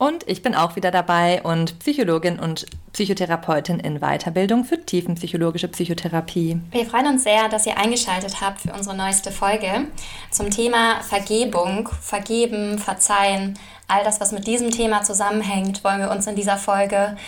[0.00, 2.64] und ich bin auch wieder dabei und Psychologin und
[2.94, 6.58] Psychotherapeutin in Weiterbildung für tiefenpsychologische Psychotherapie.
[6.70, 9.88] Wir freuen uns sehr, dass ihr eingeschaltet habt für unsere neueste Folge
[10.30, 13.58] zum Thema Vergebung, Vergeben, Verzeihen.
[13.88, 17.18] All das, was mit diesem Thema zusammenhängt, wollen wir uns in dieser Folge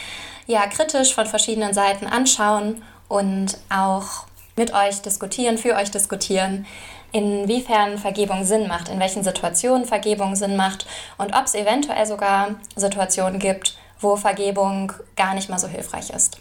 [0.47, 4.25] ja kritisch von verschiedenen Seiten anschauen und auch
[4.57, 6.65] mit euch diskutieren, für euch diskutieren
[7.13, 10.87] inwiefern Vergebung Sinn macht, in welchen Situationen Vergebung Sinn macht
[11.19, 16.39] und ob es eventuell sogar Situationen gibt, wo Vergebung gar nicht mal so hilfreich ist.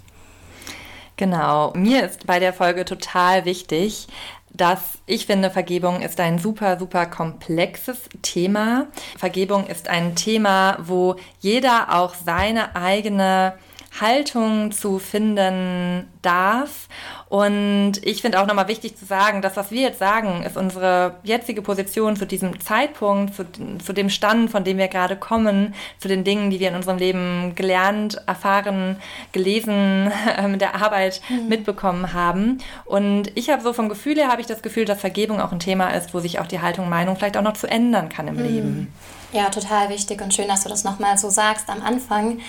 [1.17, 4.07] Genau, mir ist bei der Folge total wichtig,
[4.49, 8.87] dass ich finde, Vergebung ist ein super, super komplexes Thema.
[9.17, 13.53] Vergebung ist ein Thema, wo jeder auch seine eigene
[13.99, 16.87] Haltung zu finden darf.
[17.27, 21.15] Und ich finde auch nochmal wichtig zu sagen, dass was wir jetzt sagen, ist unsere
[21.23, 23.45] jetzige Position zu diesem Zeitpunkt, zu,
[23.83, 26.97] zu dem Stand, von dem wir gerade kommen, zu den Dingen, die wir in unserem
[26.97, 28.97] Leben gelernt, erfahren,
[29.31, 31.49] gelesen, äh, mit der Arbeit mhm.
[31.49, 32.59] mitbekommen haben.
[32.85, 35.59] Und ich habe so vom Gefühl her, habe ich das Gefühl, dass Vergebung auch ein
[35.59, 38.35] Thema ist, wo sich auch die Haltung, Meinung vielleicht auch noch zu ändern kann im
[38.35, 38.43] mhm.
[38.43, 38.93] Leben.
[39.33, 42.39] Ja, total wichtig und schön, dass du das nochmal so sagst am Anfang.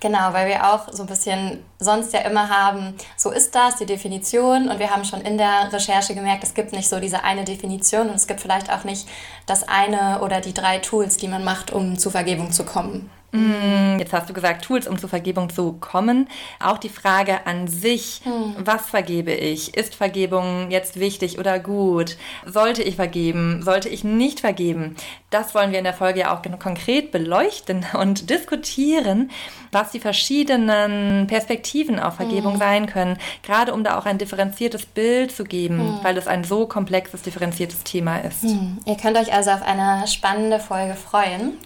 [0.00, 3.84] Genau, weil wir auch so ein bisschen sonst ja immer haben, so ist das, die
[3.84, 4.70] Definition.
[4.70, 8.08] Und wir haben schon in der Recherche gemerkt, es gibt nicht so diese eine Definition
[8.08, 9.06] und es gibt vielleicht auch nicht
[9.44, 13.10] das eine oder die drei Tools, die man macht, um zu Vergebung zu kommen.
[13.32, 16.28] Mm, jetzt hast du gesagt, Tools, um zur Vergebung zu kommen.
[16.58, 18.56] Auch die Frage an sich, hm.
[18.58, 19.76] was vergebe ich?
[19.76, 22.16] Ist Vergebung jetzt wichtig oder gut?
[22.44, 23.62] Sollte ich vergeben?
[23.62, 24.96] Sollte ich nicht vergeben?
[25.30, 29.30] Das wollen wir in der Folge ja auch konkret beleuchten und diskutieren,
[29.70, 32.58] was die verschiedenen Perspektiven auf Vergebung hm.
[32.58, 33.16] sein können.
[33.44, 35.98] Gerade um da auch ein differenziertes Bild zu geben, hm.
[36.02, 38.42] weil es ein so komplexes, differenziertes Thema ist.
[38.42, 38.78] Hm.
[38.84, 41.58] Ihr könnt euch also auf eine spannende Folge freuen.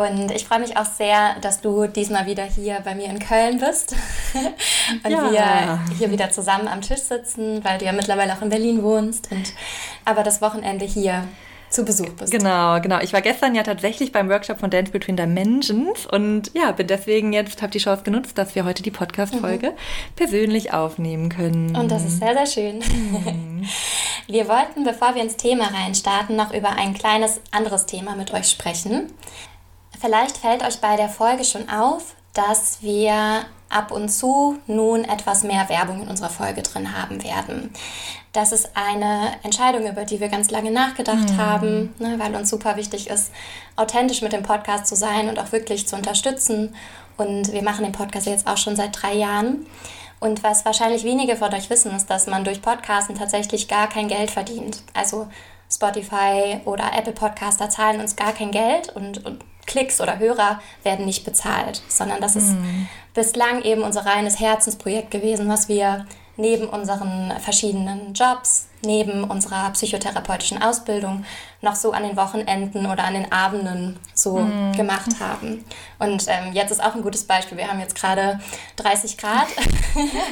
[0.00, 3.60] Und ich freue mich auch sehr, dass du diesmal wieder hier bei mir in Köln
[3.60, 3.94] bist
[5.04, 5.30] und ja.
[5.30, 9.30] wir hier wieder zusammen am Tisch sitzen, weil du ja mittlerweile auch in Berlin wohnst
[9.30, 9.52] und
[10.04, 11.24] aber das Wochenende hier
[11.70, 12.32] zu Besuch bist.
[12.32, 12.98] Genau, genau.
[13.00, 17.32] Ich war gestern ja tatsächlich beim Workshop von Dance Between Dimensions und ja, bin deswegen
[17.32, 20.14] jetzt, habe die Chance genutzt, dass wir heute die Podcast-Folge mhm.
[20.16, 21.76] persönlich aufnehmen können.
[21.76, 22.78] Und das ist sehr, sehr schön.
[22.78, 23.66] Mhm.
[24.26, 28.48] Wir wollten, bevor wir ins Thema reinstarten, noch über ein kleines anderes Thema mit euch
[28.48, 29.12] sprechen.
[30.00, 35.44] Vielleicht fällt euch bei der Folge schon auf, dass wir ab und zu nun etwas
[35.44, 37.70] mehr Werbung in unserer Folge drin haben werden.
[38.32, 41.36] Das ist eine Entscheidung, über die wir ganz lange nachgedacht mhm.
[41.36, 43.30] haben, ne, weil uns super wichtig ist,
[43.76, 46.74] authentisch mit dem Podcast zu sein und auch wirklich zu unterstützen.
[47.16, 49.66] Und wir machen den Podcast jetzt auch schon seit drei Jahren.
[50.18, 54.08] Und was wahrscheinlich wenige von euch wissen, ist, dass man durch Podcasten tatsächlich gar kein
[54.08, 54.82] Geld verdient.
[54.94, 55.28] Also
[55.70, 61.06] Spotify oder Apple Podcaster zahlen uns gar kein Geld und, und Klicks oder Hörer werden
[61.06, 62.88] nicht bezahlt, sondern das ist mhm.
[63.14, 70.60] bislang eben unser reines Herzensprojekt gewesen, was wir neben unseren verschiedenen Jobs, neben unserer psychotherapeutischen
[70.60, 71.24] Ausbildung
[71.62, 74.72] noch so an den Wochenenden oder an den Abenden so mm.
[74.72, 75.64] gemacht haben.
[75.98, 77.58] Und ähm, jetzt ist auch ein gutes Beispiel.
[77.58, 78.40] Wir haben jetzt gerade
[78.76, 79.46] 30 Grad.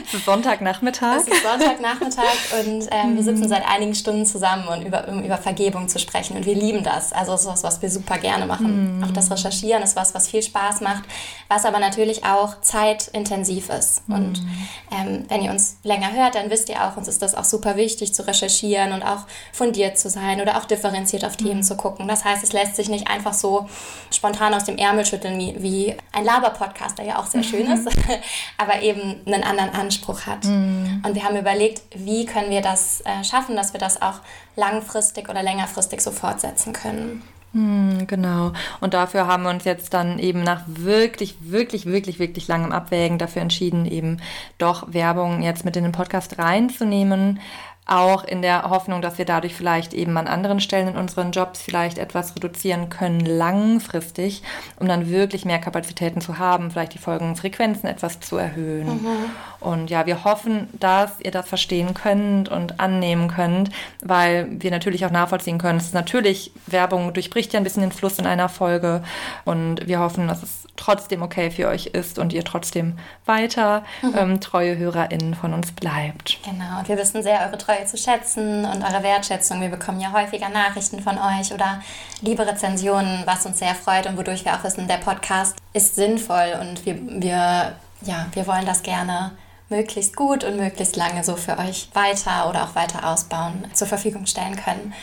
[0.06, 1.16] es ist Sonntagnachmittag.
[1.16, 2.24] Es ist Sonntagnachmittag
[2.60, 3.16] und ähm, mm.
[3.16, 3.48] wir sitzen mhm.
[3.48, 6.36] seit einigen Stunden zusammen, und über, um über Vergebung zu sprechen.
[6.36, 7.12] Und wir lieben das.
[7.12, 9.00] Also es ist was, was wir super gerne machen.
[9.00, 9.04] Mm.
[9.04, 11.04] Auch das Recherchieren ist was, was viel Spaß macht,
[11.48, 14.02] was aber natürlich auch zeitintensiv ist.
[14.08, 14.68] Und mhm.
[14.92, 17.76] ähm, wenn ihr uns länger hört, dann wisst ihr auch, uns ist das auch super
[17.76, 21.62] wichtig zu recherchieren und auch fundiert zu sein oder auch differenziert fokussiert auf Themen mhm.
[21.62, 22.08] zu gucken.
[22.08, 23.68] Das heißt, es lässt sich nicht einfach so
[24.10, 27.72] spontan aus dem Ärmel schütteln wie, wie ein Laber-Podcast, der ja auch sehr schön mhm.
[27.72, 27.88] ist,
[28.58, 30.44] aber eben einen anderen Anspruch hat.
[30.44, 31.02] Mhm.
[31.06, 34.20] Und wir haben überlegt, wie können wir das äh, schaffen, dass wir das auch
[34.56, 37.22] langfristig oder längerfristig so fortsetzen können.
[37.54, 38.52] Hm, genau.
[38.80, 43.16] Und dafür haben wir uns jetzt dann eben nach wirklich, wirklich, wirklich, wirklich langem Abwägen
[43.16, 44.20] dafür entschieden, eben
[44.58, 47.40] doch Werbung jetzt mit in den Podcast reinzunehmen
[47.88, 51.62] auch in der Hoffnung, dass wir dadurch vielleicht eben an anderen Stellen in unseren Jobs
[51.62, 54.42] vielleicht etwas reduzieren können, langfristig,
[54.78, 59.02] um dann wirklich mehr Kapazitäten zu haben, vielleicht die Folgenfrequenzen etwas zu erhöhen.
[59.02, 59.30] Mhm.
[59.60, 63.70] Und ja, wir hoffen, dass ihr das verstehen könnt und annehmen könnt,
[64.04, 68.18] weil wir natürlich auch nachvollziehen können, ist natürlich, Werbung durchbricht ja ein bisschen den Fluss
[68.18, 69.02] in einer Folge
[69.44, 74.14] und wir hoffen, dass es trotzdem okay für euch ist und ihr trotzdem weiter mhm.
[74.16, 76.38] ähm, treue HörerInnen von uns bleibt.
[76.44, 79.60] Genau, und wir wissen sehr eure Treue zu schätzen und eure Wertschätzung.
[79.60, 81.80] Wir bekommen ja häufiger Nachrichten von euch oder
[82.20, 86.56] liebe Rezensionen, was uns sehr freut und wodurch wir auch wissen, der Podcast ist sinnvoll
[86.60, 89.32] und wir, wir, ja, wir wollen das gerne
[89.68, 94.26] möglichst gut und möglichst lange so für euch weiter oder auch weiter ausbauen zur Verfügung
[94.26, 94.94] stellen können.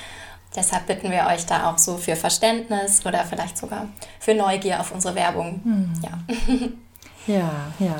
[0.56, 3.88] Deshalb bitten wir euch da auch so für Verständnis oder vielleicht sogar
[4.20, 5.62] für Neugier auf unsere Werbung.
[5.64, 5.94] Hm.
[6.02, 6.20] Ja.
[7.36, 8.00] ja, ja.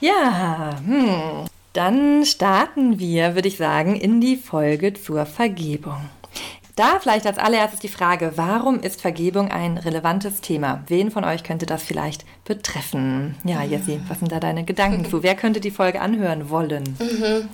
[0.00, 1.46] Ja, hm.
[1.74, 6.08] Dann starten wir, würde ich sagen, in die Folge zur Vergebung.
[6.76, 10.82] Da vielleicht als allererstes die Frage, warum ist Vergebung ein relevantes Thema?
[10.88, 13.36] Wen von euch könnte das vielleicht betreffen?
[13.44, 15.22] Ja, Jessie, was sind da deine Gedanken zu?
[15.22, 16.96] Wer könnte die Folge anhören wollen?
[16.98, 17.48] Mhm.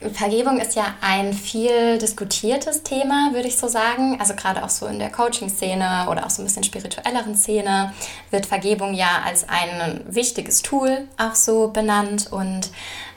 [0.00, 4.16] Vergebung ist ja ein viel diskutiertes Thema, würde ich so sagen.
[4.20, 7.92] Also gerade auch so in der Coaching-Szene oder auch so ein bisschen spirituelleren Szene
[8.30, 12.30] wird Vergebung ja als ein wichtiges Tool auch so benannt.
[12.30, 12.70] Und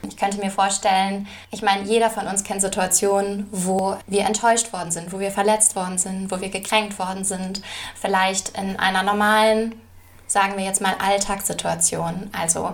[0.08, 4.90] ich könnte mir vorstellen, ich meine, jeder von uns kennt Situationen, wo wir enttäuscht worden
[4.90, 7.62] sind, wo wir verletzt worden sind, wo wir gekränkt worden sind.
[7.94, 9.80] Vielleicht in einer normalen,
[10.26, 12.28] sagen wir jetzt mal, Alltagssituation.
[12.32, 12.72] Also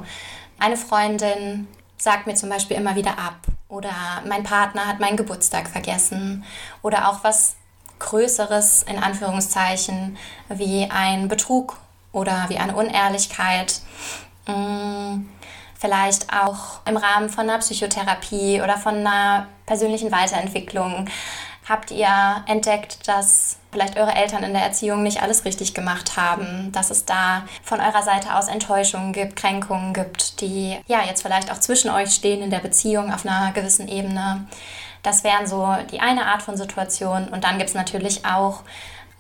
[0.58, 1.68] eine Freundin
[1.98, 3.36] sagt mir zum Beispiel immer wieder ab
[3.68, 3.92] oder
[4.26, 6.44] mein Partner hat meinen Geburtstag vergessen
[6.82, 7.56] oder auch was
[7.98, 10.16] Größeres in Anführungszeichen
[10.48, 11.78] wie ein Betrug
[12.12, 13.80] oder wie eine Unehrlichkeit.
[14.46, 15.26] Mm,
[15.78, 21.08] vielleicht auch im Rahmen von einer Psychotherapie oder von einer persönlichen Weiterentwicklung
[21.68, 26.72] habt ihr entdeckt, dass vielleicht eure Eltern in der Erziehung nicht alles richtig gemacht haben,
[26.72, 31.52] dass es da von eurer Seite aus Enttäuschungen gibt, Kränkungen gibt, die ja jetzt vielleicht
[31.52, 34.46] auch zwischen euch stehen in der Beziehung auf einer gewissen Ebene.
[35.02, 37.28] Das wären so die eine Art von Situation.
[37.28, 38.62] Und dann gibt es natürlich auch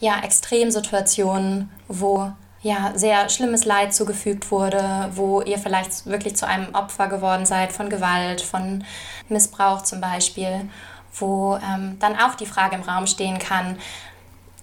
[0.00, 6.74] ja, Extremsituationen, wo ja, sehr schlimmes Leid zugefügt wurde, wo ihr vielleicht wirklich zu einem
[6.74, 8.84] Opfer geworden seid von Gewalt, von
[9.28, 10.68] Missbrauch zum Beispiel,
[11.14, 13.78] wo ähm, dann auch die Frage im Raum stehen kann,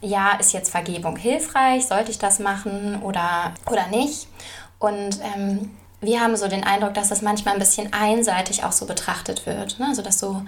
[0.05, 1.87] ja, ist jetzt Vergebung hilfreich?
[1.87, 4.27] Sollte ich das machen oder, oder nicht?
[4.79, 5.71] Und ähm,
[6.01, 9.79] wir haben so den Eindruck, dass das manchmal ein bisschen einseitig auch so betrachtet wird.
[9.79, 9.87] Ne?
[9.87, 10.43] Also dass so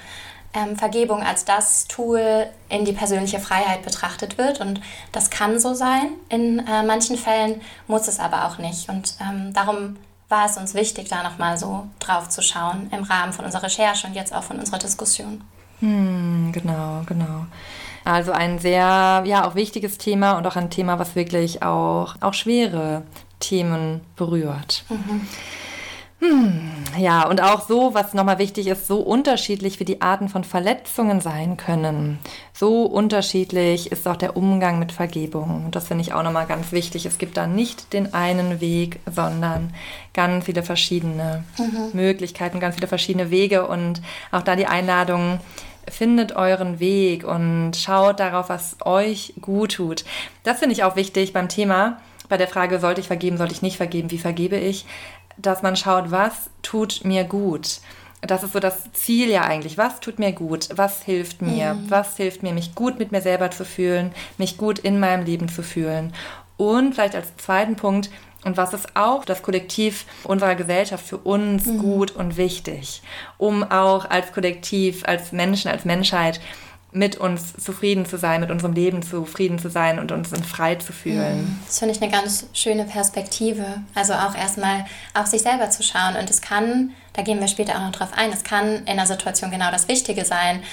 [0.53, 4.59] ähm, Vergebung als das Tool in die persönliche Freiheit betrachtet wird.
[4.59, 4.81] Und
[5.11, 6.11] das kann so sein.
[6.29, 8.89] In äh, manchen Fällen muss es aber auch nicht.
[8.89, 9.97] Und ähm, darum
[10.29, 14.07] war es uns wichtig, da nochmal so drauf zu schauen im Rahmen von unserer Recherche
[14.07, 15.43] und jetzt auch von unserer Diskussion.
[15.79, 17.45] Hm, genau, genau.
[18.07, 22.33] Also ein sehr, ja, auch wichtiges Thema und auch ein Thema, was wirklich auch, auch
[22.33, 23.03] schwere
[23.41, 24.85] Themen berührt.
[24.87, 25.27] Mhm.
[26.19, 30.45] Hm, ja, und auch so, was nochmal wichtig ist, so unterschiedlich wie die Arten von
[30.45, 32.17] Verletzungen sein können,
[32.53, 35.65] so unterschiedlich ist auch der Umgang mit Vergebung.
[35.65, 37.05] Und das finde ich auch nochmal ganz wichtig.
[37.05, 39.73] Es gibt da nicht den einen Weg, sondern
[40.13, 41.89] ganz viele verschiedene mhm.
[41.91, 44.01] Möglichkeiten, ganz viele verschiedene Wege und
[44.31, 45.39] auch da die Einladung,
[45.89, 50.05] findet euren Weg und schaut darauf, was euch gut tut.
[50.43, 51.99] Das finde ich auch wichtig beim Thema,
[52.29, 54.85] bei der Frage, sollte ich vergeben, sollte ich nicht vergeben, wie vergebe ich,
[55.37, 57.79] dass man schaut, was tut mir gut.
[58.21, 59.77] Das ist so das Ziel ja eigentlich.
[59.77, 60.69] Was tut mir gut?
[60.75, 61.75] Was hilft mir?
[61.75, 61.89] Mhm.
[61.89, 65.49] Was hilft mir, mich gut mit mir selber zu fühlen, mich gut in meinem Leben
[65.49, 66.13] zu fühlen?
[66.57, 68.09] Und vielleicht als zweiten Punkt,
[68.43, 71.79] und was ist auch das Kollektiv unserer Gesellschaft für uns mhm.
[71.79, 73.01] gut und wichtig,
[73.37, 76.39] um auch als Kollektiv, als Menschen, als Menschheit
[76.91, 80.93] mit uns zufrieden zu sein, mit unserem Leben zufrieden zu sein und uns frei zu
[80.93, 81.41] fühlen.
[81.41, 81.59] Mhm.
[81.65, 83.65] Das finde ich eine ganz schöne Perspektive.
[83.93, 86.15] Also auch erstmal auf sich selber zu schauen.
[86.15, 89.05] Und es kann, da gehen wir später auch noch drauf ein, es kann in einer
[89.05, 90.63] Situation genau das Wichtige sein,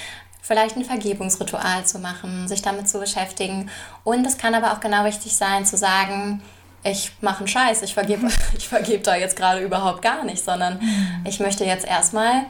[0.41, 3.69] vielleicht ein Vergebungsritual zu machen, sich damit zu beschäftigen.
[4.03, 6.41] Und es kann aber auch genau wichtig sein, zu sagen,
[6.85, 8.27] ich mache einen Scheiß, ich vergebe
[8.57, 11.25] ich vergeb da jetzt gerade überhaupt gar nicht, sondern mhm.
[11.25, 12.43] ich möchte jetzt erstmal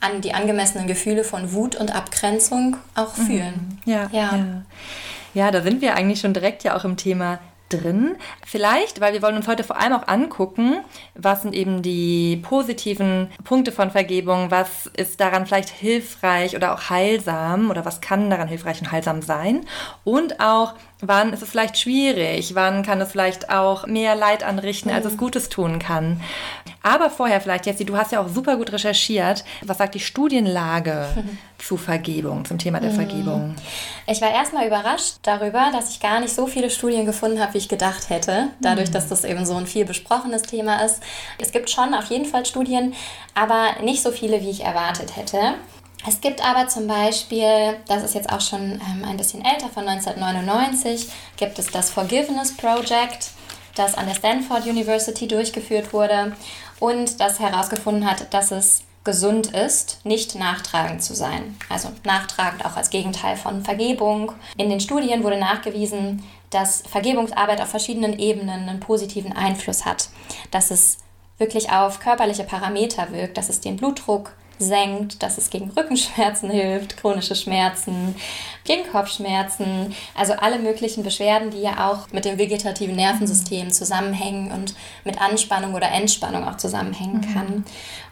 [0.00, 3.80] an die angemessenen Gefühle von Wut und Abgrenzung auch fühlen.
[3.84, 3.92] Mhm.
[3.92, 4.36] Ja, ja.
[4.36, 4.62] ja.
[5.34, 8.16] Ja, da sind wir eigentlich schon direkt ja auch im Thema drin.
[8.46, 10.84] Vielleicht, weil wir wollen uns heute vor allem auch angucken,
[11.14, 16.90] was sind eben die positiven Punkte von Vergebung, was ist daran vielleicht hilfreich oder auch
[16.90, 19.66] heilsam oder was kann daran hilfreich und heilsam sein
[20.04, 24.90] und auch, wann ist es vielleicht schwierig, wann kann es vielleicht auch mehr Leid anrichten,
[24.90, 25.18] als es mhm.
[25.18, 26.20] Gutes tun kann.
[26.82, 31.06] Aber vorher vielleicht, Jessie, du hast ja auch super gut recherchiert, was sagt die Studienlage
[31.58, 32.94] zu Vergebung, zum Thema der mhm.
[32.94, 33.54] Vergebung?
[34.06, 37.58] Ich war erstmal überrascht darüber, dass ich gar nicht so viele Studien gefunden habe, wie
[37.58, 38.92] ich gedacht hätte, dadurch, mhm.
[38.92, 41.02] dass das eben so ein viel besprochenes Thema ist.
[41.38, 42.94] Es gibt schon auf jeden Fall Studien,
[43.34, 45.54] aber nicht so viele, wie ich erwartet hätte.
[46.06, 49.86] Es gibt aber zum Beispiel, das ist jetzt auch schon ähm, ein bisschen älter, von
[49.86, 53.30] 1999, gibt es das Forgiveness Project,
[53.74, 56.36] das an der Stanford University durchgeführt wurde
[56.78, 61.56] und das herausgefunden hat, dass es gesund ist, nicht nachtragend zu sein.
[61.68, 64.32] Also nachtragend auch als Gegenteil von Vergebung.
[64.56, 70.08] In den Studien wurde nachgewiesen, dass Vergebungsarbeit auf verschiedenen Ebenen einen positiven Einfluss hat,
[70.50, 70.98] dass es
[71.38, 76.96] wirklich auf körperliche Parameter wirkt, dass es den Blutdruck senkt, dass es gegen Rückenschmerzen hilft,
[76.96, 78.14] chronische Schmerzen,
[78.64, 84.74] gegen Kopfschmerzen, also alle möglichen Beschwerden, die ja auch mit dem vegetativen Nervensystem zusammenhängen und
[85.04, 87.34] mit Anspannung oder Entspannung auch zusammenhängen mhm.
[87.34, 87.64] kann.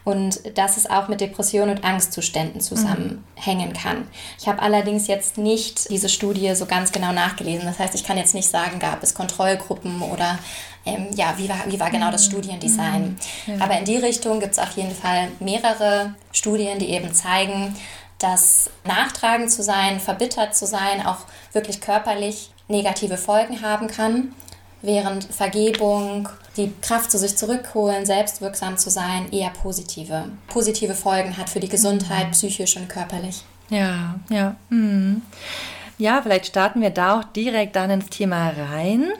[0.03, 4.07] Und dass es auch mit Depressionen und Angstzuständen zusammenhängen kann.
[4.39, 7.65] Ich habe allerdings jetzt nicht diese Studie so ganz genau nachgelesen.
[7.65, 10.39] Das heißt, ich kann jetzt nicht sagen, gab es Kontrollgruppen oder
[10.87, 12.31] ähm, ja, wie war, wie war genau das mhm.
[12.31, 13.17] Studiendesign.
[13.45, 13.57] Mhm.
[13.57, 13.65] Ja.
[13.65, 17.75] Aber in die Richtung gibt es auf jeden Fall mehrere Studien, die eben zeigen,
[18.19, 21.19] dass nachtragend zu sein, verbittert zu sein, auch
[21.53, 24.33] wirklich körperlich negative Folgen haben kann,
[24.81, 31.49] während Vergebung, die Kraft zu sich zurückholen, selbstwirksam zu sein, eher positive, positive Folgen hat
[31.49, 32.31] für die Gesundheit, mhm.
[32.31, 33.43] psychisch und körperlich.
[33.69, 34.55] Ja, ja.
[34.69, 35.21] Mhm.
[35.99, 39.11] Ja, vielleicht starten wir da auch direkt dann ins Thema rein.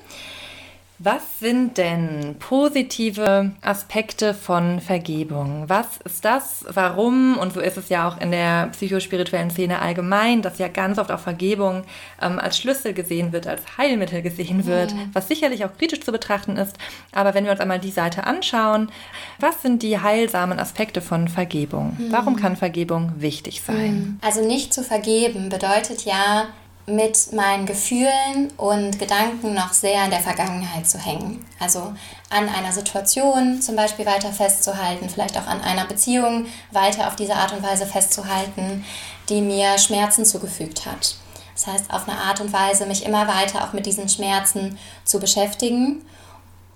[1.00, 5.66] Was sind denn positive Aspekte von Vergebung?
[5.68, 6.66] Was ist das?
[6.74, 7.38] Warum?
[7.38, 11.12] Und so ist es ja auch in der psychospirituellen Szene allgemein, dass ja ganz oft
[11.12, 11.84] auch Vergebung
[12.20, 15.12] ähm, als Schlüssel gesehen wird, als Heilmittel gesehen wird, mhm.
[15.14, 16.76] was sicherlich auch kritisch zu betrachten ist.
[17.12, 18.92] Aber wenn wir uns einmal die Seite anschauen,
[19.40, 21.96] was sind die heilsamen Aspekte von Vergebung?
[22.00, 22.12] Mhm.
[22.12, 23.94] Warum kann Vergebung wichtig sein?
[23.94, 24.20] Mhm.
[24.22, 26.48] Also nicht zu vergeben bedeutet ja,
[26.88, 31.46] mit meinen Gefühlen und Gedanken noch sehr in der Vergangenheit zu hängen.
[31.60, 31.94] Also
[32.30, 37.36] an einer Situation zum Beispiel weiter festzuhalten, vielleicht auch an einer Beziehung weiter auf diese
[37.36, 38.86] Art und Weise festzuhalten,
[39.28, 41.16] die mir Schmerzen zugefügt hat.
[41.54, 45.20] Das heißt, auf eine Art und Weise mich immer weiter auch mit diesen Schmerzen zu
[45.20, 46.06] beschäftigen,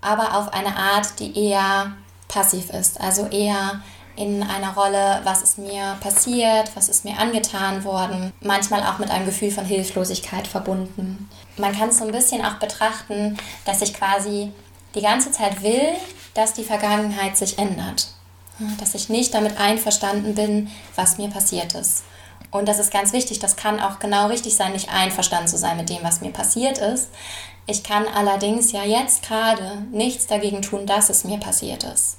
[0.02, 1.94] aber auf eine Art, die eher
[2.28, 3.82] passiv ist, also eher
[4.16, 9.10] in einer Rolle, was ist mir passiert, was ist mir angetan worden, manchmal auch mit
[9.10, 11.30] einem Gefühl von Hilflosigkeit verbunden.
[11.58, 14.52] Man kann es so ein bisschen auch betrachten, dass ich quasi
[14.96, 15.94] die ganze Zeit will,
[16.34, 18.08] dass die Vergangenheit sich ändert.
[18.80, 22.04] Dass ich nicht damit einverstanden bin, was mir passiert ist.
[22.52, 25.78] Und das ist ganz wichtig, das kann auch genau richtig sein, nicht einverstanden zu sein
[25.78, 27.10] mit dem, was mir passiert ist.
[27.66, 32.18] Ich kann allerdings ja jetzt gerade nichts dagegen tun, dass es mir passiert ist.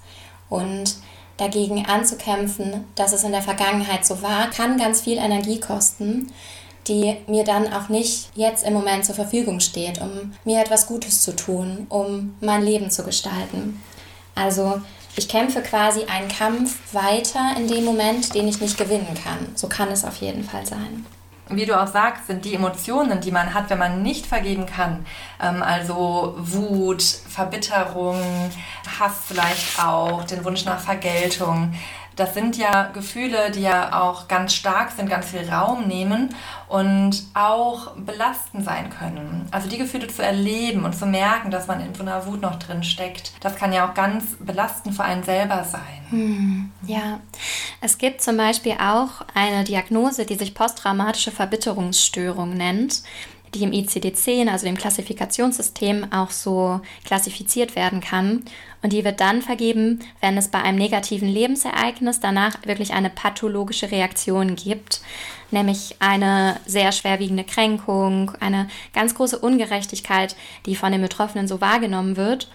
[0.48, 0.96] Und
[1.42, 6.32] dagegen anzukämpfen, dass es in der Vergangenheit so war, kann ganz viel Energie kosten,
[6.88, 11.22] die mir dann auch nicht jetzt im Moment zur Verfügung steht, um mir etwas Gutes
[11.22, 13.80] zu tun, um mein Leben zu gestalten.
[14.34, 14.80] Also
[15.16, 19.48] ich kämpfe quasi einen Kampf weiter in dem Moment, den ich nicht gewinnen kann.
[19.54, 21.04] So kann es auf jeden Fall sein
[21.56, 25.04] wie du auch sagst, sind die Emotionen, die man hat, wenn man nicht vergeben kann,
[25.40, 28.20] ähm, also Wut, Verbitterung,
[28.98, 31.74] Hass vielleicht auch, den Wunsch nach Vergeltung,
[32.16, 36.34] das sind ja Gefühle, die ja auch ganz stark sind, ganz viel Raum nehmen
[36.68, 39.48] und auch belastend sein können.
[39.50, 42.58] Also die Gefühle zu erleben und zu merken, dass man in so einer Wut noch
[42.58, 45.80] drin steckt, das kann ja auch ganz belastend für einen selber sein.
[46.10, 47.20] Hm, ja,
[47.80, 53.02] es gibt zum Beispiel auch eine Diagnose, die sich posttraumatische Verbitterungsstörung nennt
[53.54, 58.44] die im ICD-10, also dem Klassifikationssystem, auch so klassifiziert werden kann.
[58.82, 63.92] Und die wird dann vergeben, wenn es bei einem negativen Lebensereignis danach wirklich eine pathologische
[63.92, 65.00] Reaktion gibt,
[65.52, 70.34] nämlich eine sehr schwerwiegende Kränkung, eine ganz große Ungerechtigkeit,
[70.66, 72.50] die von den Betroffenen so wahrgenommen wird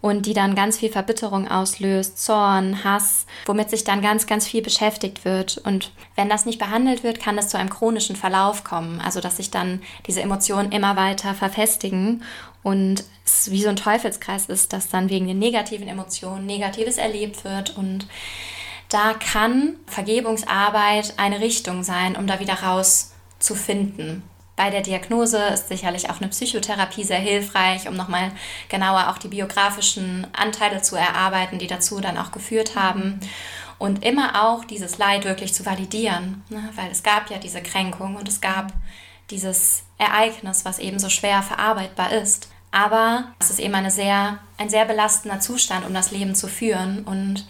[0.00, 4.62] und die dann ganz viel Verbitterung auslöst, Zorn, Hass, womit sich dann ganz, ganz viel
[4.62, 5.58] beschäftigt wird.
[5.64, 9.38] Und wenn das nicht behandelt wird, kann es zu einem chronischen Verlauf kommen, also dass
[9.38, 12.22] sich dann diese Emotionen immer weiter verfestigen
[12.62, 17.44] und es wie so ein Teufelskreis ist, dass dann wegen den negativen Emotionen Negatives erlebt
[17.44, 18.06] wird und
[18.88, 24.22] da kann Vergebungsarbeit eine Richtung sein, um da wieder rauszufinden.
[24.54, 28.32] Bei der Diagnose ist sicherlich auch eine Psychotherapie sehr hilfreich, um nochmal
[28.68, 33.18] genauer auch die biografischen Anteile zu erarbeiten, die dazu dann auch geführt haben.
[33.78, 36.68] Und immer auch dieses Leid wirklich zu validieren, ne?
[36.76, 38.72] weil es gab ja diese Kränkung und es gab
[39.30, 42.51] dieses Ereignis, was eben so schwer verarbeitbar ist.
[42.72, 47.04] Aber es ist eben eine sehr, ein sehr belastender Zustand, um das Leben zu führen.
[47.04, 47.46] Und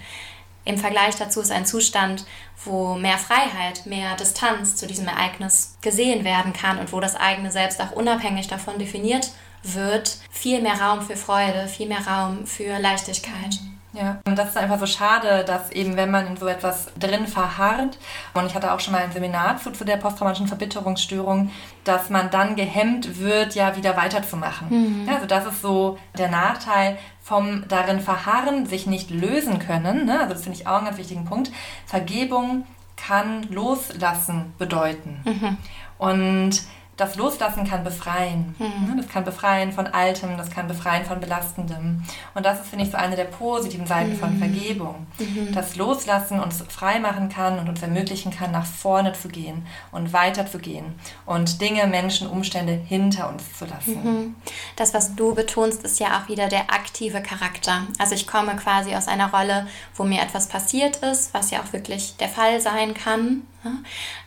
[0.65, 2.25] Im Vergleich dazu ist ein Zustand,
[2.65, 7.51] wo mehr Freiheit, mehr Distanz zu diesem Ereignis gesehen werden kann und wo das eigene
[7.51, 9.31] Selbst auch unabhängig davon definiert
[9.65, 13.59] wird, viel mehr Raum für Freude, viel mehr Raum für Leichtigkeit.
[13.93, 17.27] Ja, und das ist einfach so schade, dass eben, wenn man in so etwas drin
[17.27, 17.99] verharrt,
[18.33, 21.51] und ich hatte auch schon mal ein Seminar zu, zu der posttraumatischen Verbitterungsstörung,
[21.85, 24.69] dass man dann gehemmt wird, ja wieder weiterzumachen.
[24.71, 25.09] Mhm.
[25.09, 30.07] Ja, also das ist so der Nachteil vom darin verharren, sich nicht lösen können.
[30.07, 30.21] Ne?
[30.21, 31.53] Also das finde ich auch einen ganz wichtigen Punkt.
[31.87, 35.21] Vergebung kann loslassen bedeuten.
[35.25, 35.57] Mhm.
[35.99, 36.63] Und
[37.03, 38.55] das Loslassen kann befreien.
[38.61, 38.97] Mhm.
[38.97, 42.05] Das kann befreien von Altem, das kann befreien von Belastendem.
[42.35, 44.19] Und das ist, finde ich, so eine der positiven Seiten mhm.
[44.19, 45.07] von Vergebung.
[45.19, 45.53] Mhm.
[45.53, 50.13] Das Loslassen uns frei machen kann und uns ermöglichen kann, nach vorne zu gehen und
[50.13, 50.95] weiterzugehen
[51.27, 54.05] und Dinge, Menschen, Umstände hinter uns zu lassen.
[54.05, 54.35] Mhm.
[54.77, 57.83] Das, was du betonst, ist ja auch wieder der aktive Charakter.
[57.99, 59.67] Also ich komme quasi aus einer Rolle,
[59.97, 63.43] wo mir etwas passiert ist, was ja auch wirklich der Fall sein kann,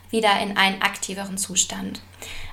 [0.10, 2.01] wieder in einen aktiveren Zustand.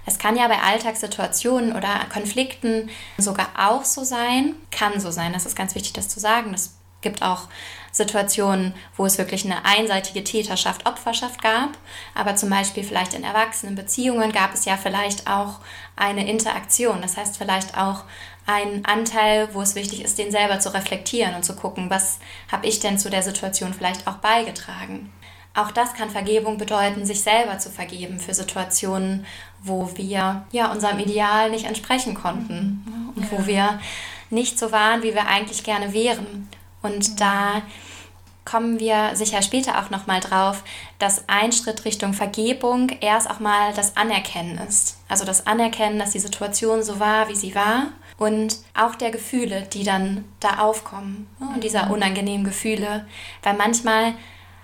[0.04, 5.46] Es kann ja bei Alltagssituationen oder Konflikten sogar auch so sein, kann so sein, das
[5.46, 6.52] ist ganz wichtig, das zu sagen.
[6.54, 7.48] Es gibt auch
[7.90, 11.70] Situationen, wo es wirklich eine einseitige Täterschaft, Opferschaft gab.
[12.14, 15.60] Aber zum Beispiel vielleicht in Erwachsenenbeziehungen gab es ja vielleicht auch
[15.94, 17.02] eine Interaktion.
[17.02, 18.04] Das heißt vielleicht auch
[18.46, 22.18] einen Anteil, wo es wichtig ist, den selber zu reflektieren und zu gucken, was
[22.50, 25.12] habe ich denn zu der Situation vielleicht auch beigetragen.
[25.54, 29.26] Auch das kann Vergebung bedeuten, sich selber zu vergeben für Situationen,
[29.62, 33.78] wo wir ja unserem Ideal nicht entsprechen konnten und wo wir
[34.30, 36.48] nicht so waren, wie wir eigentlich gerne wären.
[36.82, 37.62] Und da
[38.44, 40.64] kommen wir sicher später auch noch mal drauf,
[40.98, 44.96] dass ein Schritt Richtung Vergebung erst auch mal das Anerkennen ist.
[45.08, 49.62] Also das Anerkennen, dass die Situation so war, wie sie war und auch der Gefühle,
[49.72, 51.92] die dann da aufkommen und dieser mhm.
[51.92, 53.06] unangenehmen Gefühle,
[53.42, 54.14] weil manchmal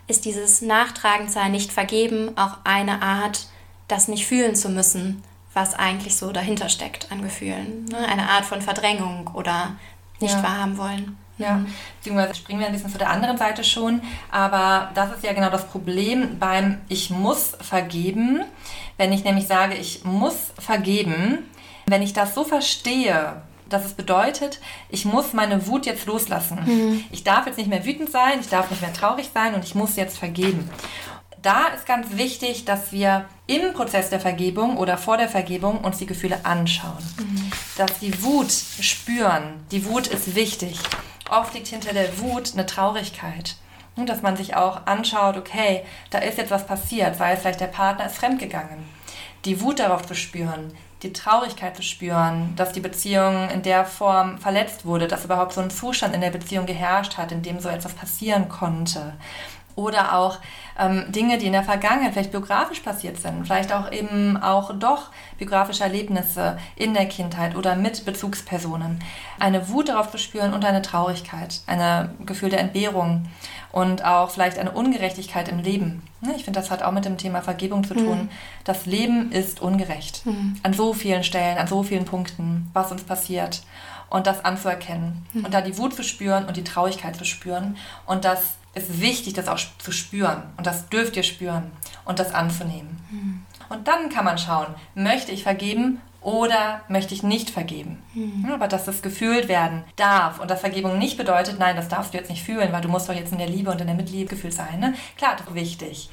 [0.09, 3.47] ist dieses Nachtragendsein nicht vergeben auch eine Art,
[3.87, 5.23] das nicht fühlen zu müssen,
[5.55, 7.85] was eigentlich so dahinter steckt an Gefühlen.
[7.87, 7.99] Ne?
[7.99, 9.77] Eine Art von Verdrängung oder
[10.21, 10.43] nicht ja.
[10.43, 11.17] wahrhaben wollen.
[11.37, 11.73] Ja, mhm.
[11.99, 15.51] beziehungsweise springen wir ein bisschen zu der anderen Seite schon, aber das ist ja genau
[15.51, 18.43] das Problem beim Ich muss vergeben.
[18.97, 21.49] Wenn ich nämlich sage, ich muss vergeben,
[21.87, 26.59] wenn ich das so verstehe, dass es bedeutet, ich muss meine Wut jetzt loslassen.
[26.65, 27.05] Mhm.
[27.11, 29.75] Ich darf jetzt nicht mehr wütend sein, ich darf nicht mehr traurig sein und ich
[29.75, 30.71] muss jetzt vergeben.
[31.43, 35.99] Da ist ganz wichtig, dass wir im Prozess der Vergebung oder vor der Vergebung uns
[35.99, 36.99] die Gefühle anschauen.
[37.19, 37.53] Mhm.
[37.77, 39.65] Dass die Wut spüren.
[39.71, 40.79] Die Wut ist wichtig.
[41.31, 43.57] Oft liegt hinter der Wut eine Traurigkeit.
[43.95, 47.67] Und dass man sich auch anschaut, okay, da ist jetzt was passiert, weil vielleicht der
[47.67, 48.85] Partner ist fremdgegangen.
[49.45, 54.39] Die Wut darauf zu spüren, die Traurigkeit zu spüren, dass die Beziehung in der Form
[54.39, 57.69] verletzt wurde, dass überhaupt so ein Zustand in der Beziehung geherrscht hat, in dem so
[57.69, 59.15] etwas passieren konnte.
[59.77, 60.39] Oder auch
[60.77, 65.11] ähm, Dinge, die in der Vergangenheit vielleicht biografisch passiert sind, vielleicht auch eben auch doch
[65.39, 68.99] biografische Erlebnisse in der Kindheit oder mit Bezugspersonen.
[69.39, 73.27] Eine Wut darauf zu spüren und eine Traurigkeit, ein Gefühl der Entbehrung
[73.73, 76.03] und auch vielleicht eine Ungerechtigkeit im Leben.
[76.21, 78.23] Ne, ich finde, das hat auch mit dem Thema Vergebung zu tun.
[78.23, 78.29] Mhm.
[78.65, 80.25] Das Leben ist ungerecht.
[80.27, 80.57] Mhm.
[80.63, 83.63] An so vielen Stellen, an so vielen Punkten, was uns passiert.
[84.11, 85.27] Und das anzuerkennen.
[85.35, 85.45] Mhm.
[85.45, 87.77] Und da die Wut zu spüren und die Traurigkeit zu spüren.
[88.07, 90.45] Und das ist wichtig, das auch zu spüren.
[90.57, 91.71] Und das dürft ihr spüren.
[92.07, 92.99] Und das anzunehmen.
[93.11, 93.43] Mhm.
[93.69, 98.03] Und dann kann man schauen, möchte ich vergeben oder möchte ich nicht vergeben.
[98.13, 98.51] Mhm.
[98.53, 102.19] Aber dass das gefühlt werden darf und dass Vergebung nicht bedeutet, nein, das darfst du
[102.19, 104.29] jetzt nicht fühlen, weil du musst doch jetzt in der Liebe und in der Mitliebe
[104.29, 104.79] gefühlt sein.
[104.79, 104.95] Ne?
[105.17, 106.11] Klar, ist wichtig.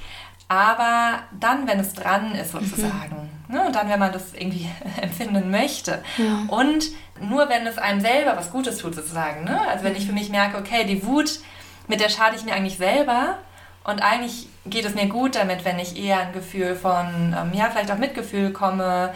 [0.48, 3.56] Aber dann, wenn es dran ist sozusagen, mhm.
[3.56, 3.66] ne?
[3.66, 4.70] und dann, wenn man das irgendwie
[5.02, 6.46] empfinden möchte ja.
[6.48, 6.86] und
[7.20, 9.44] nur wenn es einem selber was Gutes tut sozusagen.
[9.44, 9.60] Ne?
[9.68, 11.40] Also wenn ich für mich merke, okay, die Wut,
[11.90, 13.40] mit der schade ich mir eigentlich selber
[13.84, 17.70] und eigentlich geht es mir gut damit, wenn ich eher ein Gefühl von, ähm, ja,
[17.70, 19.14] vielleicht auch Mitgefühl komme,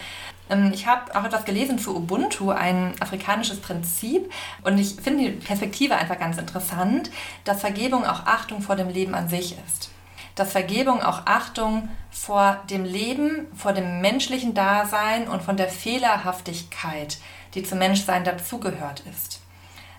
[0.74, 4.32] ich habe auch etwas gelesen zu Ubuntu, ein afrikanisches Prinzip.
[4.64, 7.12] Und ich finde die Perspektive einfach ganz interessant,
[7.44, 9.92] dass Vergebung auch Achtung vor dem Leben an sich ist.
[10.34, 17.20] Dass Vergebung auch Achtung vor dem Leben, vor dem menschlichen Dasein und von der Fehlerhaftigkeit,
[17.54, 19.42] die zum Menschsein dazugehört ist.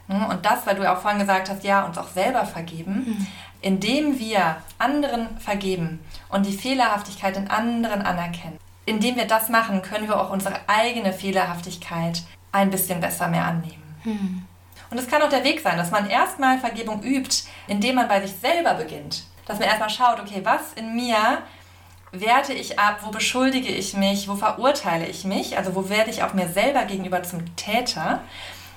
[0.09, 3.05] Hm, und das, weil du ja auch vorhin gesagt hast, ja, uns auch selber vergeben,
[3.07, 3.27] mhm.
[3.61, 10.09] indem wir anderen vergeben und die Fehlerhaftigkeit in anderen anerkennen indem wir das machen, können
[10.09, 13.97] wir auch unsere eigene Fehlerhaftigkeit ein bisschen besser mehr annehmen.
[14.03, 14.43] Hm.
[14.90, 18.21] Und es kann auch der Weg sein, dass man erstmal Vergebung übt, indem man bei
[18.21, 19.25] sich selber beginnt.
[19.47, 21.38] Dass man erstmal schaut, okay, was in mir
[22.12, 26.25] werte ich ab, wo beschuldige ich mich, wo verurteile ich mich, also wo werde ich
[26.25, 28.21] auch mir selber gegenüber zum Täter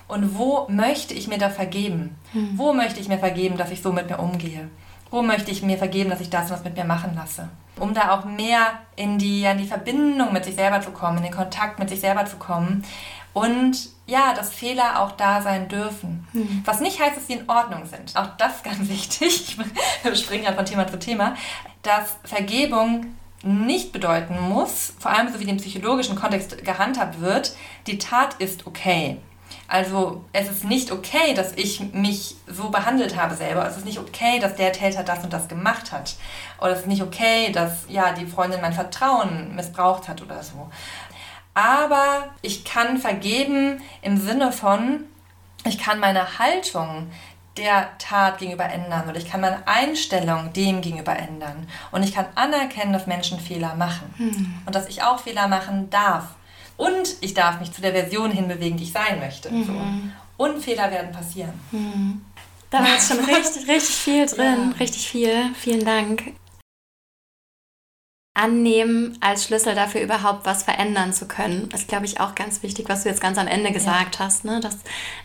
[0.08, 2.16] und wo möchte ich mir da vergeben?
[2.34, 2.52] Hm.
[2.58, 4.70] Wo möchte ich mir vergeben, dass ich so mit mir umgehe?
[5.14, 7.48] Wo möchte ich mir vergeben, dass ich das was mit mir machen lasse.
[7.80, 11.24] Um da auch mehr in die, in die Verbindung mit sich selber zu kommen, in
[11.26, 12.84] den Kontakt mit sich selber zu kommen.
[13.32, 16.28] Und ja, dass Fehler auch da sein dürfen.
[16.34, 16.64] Mhm.
[16.66, 18.16] Was nicht heißt, dass sie in Ordnung sind.
[18.16, 19.56] Auch das ganz wichtig.
[20.02, 21.36] Wir springen ja von Thema zu Thema.
[21.84, 23.06] Dass Vergebung
[23.44, 28.66] nicht bedeuten muss, vor allem so wie im psychologischen Kontext gehandhabt wird, die Tat ist
[28.66, 29.18] okay.
[29.68, 33.66] Also es ist nicht okay, dass ich mich so behandelt habe selber.
[33.66, 36.16] Es ist nicht okay, dass der Täter das und das gemacht hat.
[36.60, 40.70] Oder es ist nicht okay, dass ja die Freundin mein Vertrauen missbraucht hat oder so.
[41.54, 45.06] Aber ich kann vergeben im Sinne von,
[45.66, 47.10] ich kann meine Haltung
[47.58, 51.68] der Tat gegenüber ändern oder ich kann meine Einstellung dem gegenüber ändern.
[51.92, 54.54] Und ich kann anerkennen, dass Menschen Fehler machen hm.
[54.66, 56.30] und dass ich auch Fehler machen darf.
[56.78, 59.52] Und ich darf mich zu der Version hinbewegen, die ich sein möchte.
[59.52, 59.64] Mhm.
[59.66, 59.74] So.
[60.38, 61.54] Und Fehler werden passieren.
[61.72, 62.26] Mhm.
[62.70, 64.72] Da war jetzt schon richtig, richtig viel drin.
[64.72, 64.78] Ja.
[64.80, 65.54] Richtig viel.
[65.56, 66.34] Vielen Dank.
[68.36, 72.90] Annehmen als Schlüssel dafür überhaupt was verändern zu können, ist, glaube ich, auch ganz wichtig,
[72.90, 74.26] was du jetzt ganz am Ende gesagt ja.
[74.26, 74.44] hast.
[74.44, 74.60] Ne?
[74.60, 74.80] Dass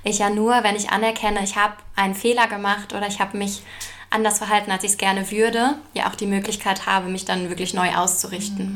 [0.04, 3.62] ich ja nur, wenn ich anerkenne, ich habe einen Fehler gemacht oder ich habe mich
[4.10, 7.74] anders verhalten, als ich es gerne würde, ja auch die Möglichkeit habe, mich dann wirklich
[7.74, 8.66] neu auszurichten.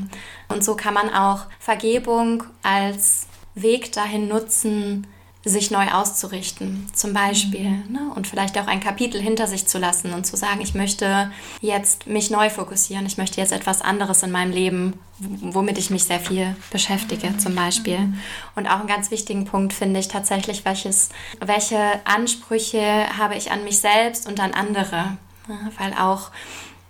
[0.49, 0.55] Mhm.
[0.55, 5.07] Und so kann man auch Vergebung als Weg dahin nutzen,
[5.45, 7.69] sich neu auszurichten, zum Beispiel.
[7.69, 7.93] Mhm.
[7.93, 8.13] Ne?
[8.15, 12.07] Und vielleicht auch ein Kapitel hinter sich zu lassen und zu sagen, ich möchte jetzt
[12.07, 16.21] mich neu fokussieren, ich möchte jetzt etwas anderes in meinem Leben, womit ich mich sehr
[16.21, 17.39] viel beschäftige, mhm.
[17.41, 18.13] zum Beispiel.
[18.55, 21.09] Und auch einen ganz wichtigen Punkt finde ich tatsächlich, welches,
[21.41, 25.17] welche Ansprüche habe ich an mich selbst und an andere.
[25.49, 25.73] Ne?
[25.77, 26.31] Weil auch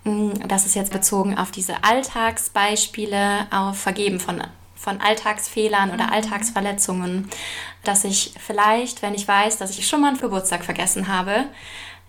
[0.04, 4.42] hm, das ist jetzt bezogen auf diese Alltagsbeispiele, auf Vergeben von
[4.82, 6.12] von Alltagsfehlern oder mhm.
[6.12, 7.30] Alltagsverletzungen,
[7.84, 11.44] dass ich vielleicht, wenn ich weiß, dass ich schon mal einen Geburtstag vergessen habe,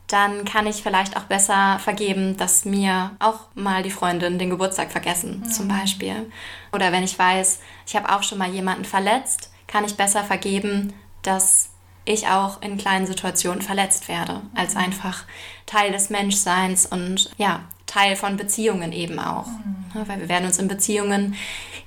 [0.08, 4.92] dann kann ich vielleicht auch besser vergeben, dass mir auch mal die Freundin den Geburtstag
[4.92, 5.52] vergessen, mhm.
[5.52, 6.32] zum Beispiel.
[6.72, 10.94] Oder wenn ich weiß, ich habe auch schon mal jemanden verletzt, kann ich besser vergeben,
[11.22, 11.70] dass
[12.06, 14.82] ich auch in kleinen Situationen verletzt werde, als mhm.
[14.82, 15.24] einfach
[15.66, 19.48] Teil des Menschseins und ja, Teil von Beziehungen eben auch.
[19.48, 20.08] Mhm.
[20.08, 21.36] Weil wir werden uns in Beziehungen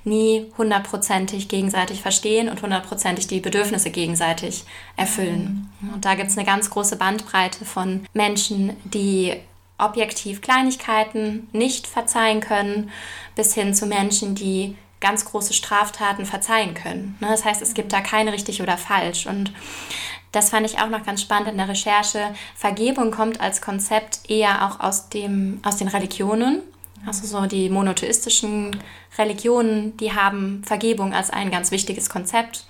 [0.07, 4.63] nie hundertprozentig gegenseitig verstehen und hundertprozentig die Bedürfnisse gegenseitig
[4.95, 5.69] erfüllen.
[5.79, 5.93] Mhm.
[5.93, 9.35] Und da gibt es eine ganz große Bandbreite von Menschen, die
[9.77, 12.89] objektiv Kleinigkeiten nicht verzeihen können,
[13.35, 17.15] bis hin zu Menschen, die ganz große Straftaten verzeihen können.
[17.19, 19.27] Ne, das heißt, es gibt da kein richtig oder falsch.
[19.27, 19.53] Und
[20.31, 22.33] das fand ich auch noch ganz spannend in der Recherche.
[22.55, 26.63] Vergebung kommt als Konzept eher auch aus, dem, aus den Religionen.
[27.05, 28.75] Also so die monotheistischen
[29.17, 32.65] Religionen, die haben Vergebung als ein ganz wichtiges Konzept.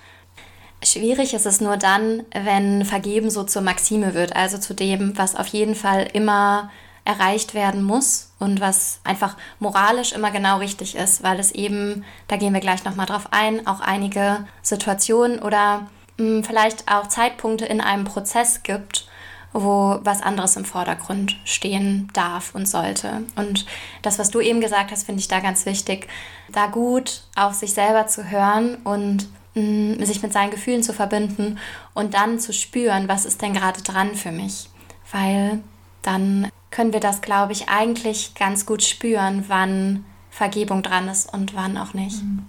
[0.82, 5.34] Schwierig ist es nur dann, wenn Vergeben so zur Maxime wird, also zu dem, was
[5.34, 6.70] auf jeden Fall immer
[7.08, 12.36] erreicht werden muss und was einfach moralisch immer genau richtig ist, weil es eben, da
[12.36, 15.88] gehen wir gleich nochmal drauf ein, auch einige Situationen oder
[16.18, 19.07] mh, hm, vielleicht auch Zeitpunkte in einem Prozess gibt,
[19.52, 23.22] wo was anderes im Vordergrund stehen darf und sollte.
[23.36, 23.66] Und
[24.02, 26.08] das, was du eben gesagt hast, finde ich da ganz wichtig,
[26.50, 30.92] da gut auf sich selber zu hören und mh, hm, sich mit seinen Gefühlen zu
[30.92, 31.58] verbinden
[31.94, 34.68] und dann zu spüren, was ist denn gerade dran für mich.
[35.10, 35.60] Weil
[36.02, 41.54] dann können wir das, glaube ich, eigentlich ganz gut spüren, wann Vergebung dran ist und
[41.54, 42.22] wann auch nicht.
[42.22, 42.46] Mhm.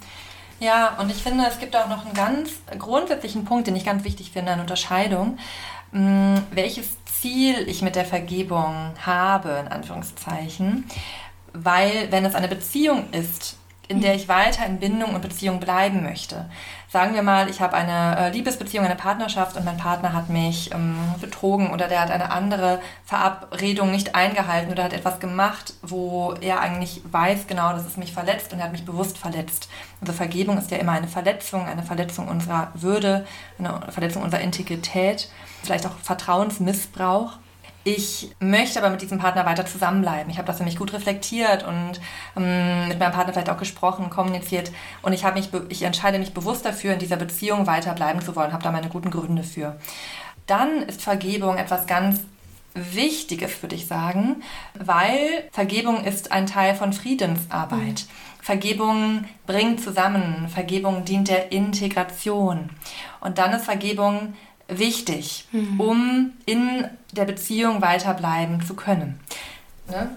[0.59, 4.03] Ja, und ich finde, es gibt auch noch einen ganz grundsätzlichen Punkt, den ich ganz
[4.03, 5.38] wichtig finde, eine Unterscheidung.
[5.91, 10.86] Mm, welches Ziel ich mit der Vergebung habe, in Anführungszeichen.
[11.54, 16.04] Weil, wenn es eine Beziehung ist, in der ich weiter in Bindung und Beziehung bleiben
[16.04, 16.49] möchte.
[16.91, 20.73] Sagen wir mal, ich habe eine äh, Liebesbeziehung, eine Partnerschaft und mein Partner hat mich
[20.73, 26.34] ähm, betrogen oder der hat eine andere Verabredung nicht eingehalten oder hat etwas gemacht, wo
[26.41, 29.69] er eigentlich weiß genau, dass es mich verletzt und er hat mich bewusst verletzt.
[30.02, 33.28] Also Vergebung ist ja immer eine Verletzung, eine Verletzung unserer Würde,
[33.60, 35.30] eine Verletzung unserer Integrität,
[35.62, 37.34] vielleicht auch Vertrauensmissbrauch.
[37.85, 40.29] Ich möchte aber mit diesem Partner weiter zusammenbleiben.
[40.29, 42.01] Ich habe das nämlich gut reflektiert und
[42.35, 44.71] ähm, mit meinem Partner vielleicht auch gesprochen, kommuniziert.
[45.01, 48.63] Und ich, mich, ich entscheide mich bewusst dafür, in dieser Beziehung weiterbleiben zu wollen, habe
[48.63, 49.77] da meine guten Gründe für.
[50.45, 52.21] Dann ist Vergebung etwas ganz
[52.73, 57.79] Wichtiges, würde ich sagen, weil Vergebung ist ein Teil von Friedensarbeit.
[57.79, 58.41] Mhm.
[58.41, 62.69] Vergebung bringt zusammen, Vergebung dient der Integration.
[63.19, 64.33] Und dann ist Vergebung
[64.69, 65.79] wichtig, mhm.
[65.79, 69.19] um in der Beziehung weiterbleiben zu können.
[69.89, 70.10] Ne?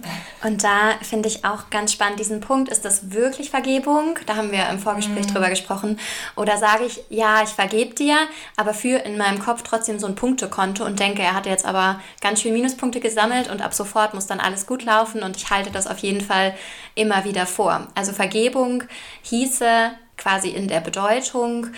[0.44, 4.18] Und da finde ich auch ganz spannend diesen Punkt, ist das wirklich Vergebung?
[4.26, 5.32] Da haben wir im Vorgespräch mhm.
[5.32, 5.98] drüber gesprochen.
[6.36, 8.16] Oder sage ich, ja, ich vergebe dir,
[8.56, 12.00] aber führe in meinem Kopf trotzdem so ein Punktekonto und denke, er hat jetzt aber
[12.20, 15.70] ganz viel Minuspunkte gesammelt und ab sofort muss dann alles gut laufen und ich halte
[15.70, 16.54] das auf jeden Fall
[16.94, 17.86] immer wieder vor.
[17.94, 18.84] Also Vergebung
[19.22, 21.68] hieße quasi in der Bedeutung,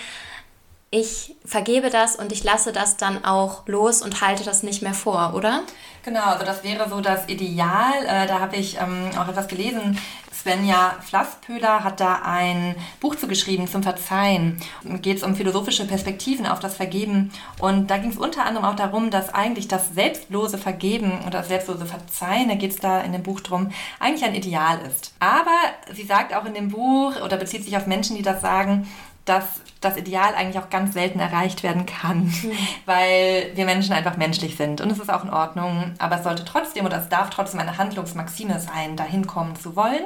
[0.94, 4.94] ich vergebe das und ich lasse das dann auch los und halte das nicht mehr
[4.94, 5.62] vor, oder?
[6.04, 8.04] Genau, also das wäre so das Ideal.
[8.06, 9.98] Äh, da habe ich ähm, auch etwas gelesen.
[10.32, 14.60] Svenja Flasspöhler hat da ein Buch zugeschrieben zum Verzeihen.
[15.02, 17.32] Geht es um philosophische Perspektiven auf das Vergeben.
[17.58, 21.48] Und da ging es unter anderem auch darum, dass eigentlich das selbstlose Vergeben oder das
[21.48, 25.14] selbstlose Verzeihen, da geht es da in dem Buch drum, eigentlich ein Ideal ist.
[25.18, 25.58] Aber
[25.92, 28.86] sie sagt auch in dem Buch oder bezieht sich auf Menschen, die das sagen,
[29.24, 29.44] dass
[29.80, 32.52] das Ideal eigentlich auch ganz selten erreicht werden kann, mhm.
[32.86, 34.80] weil wir Menschen einfach menschlich sind.
[34.80, 37.78] Und es ist auch in Ordnung, aber es sollte trotzdem oder es darf trotzdem eine
[37.78, 40.04] Handlungsmaxime sein, dahin kommen zu wollen.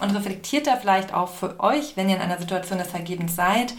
[0.00, 3.74] Und reflektiert da vielleicht auch für euch, wenn ihr in einer Situation des Vergebens seid,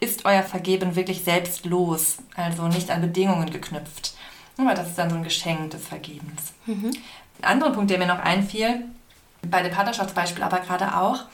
[0.00, 4.14] ist euer Vergeben wirklich selbstlos, also nicht an Bedingungen geknüpft.
[4.58, 6.52] Aber das ist dann so ein Geschenk des Vergebens.
[6.66, 6.90] Mhm.
[7.40, 8.84] Ein anderer Punkt, der mir noch einfiel,
[9.42, 11.24] bei dem Partnerschaftsbeispiel aber gerade auch,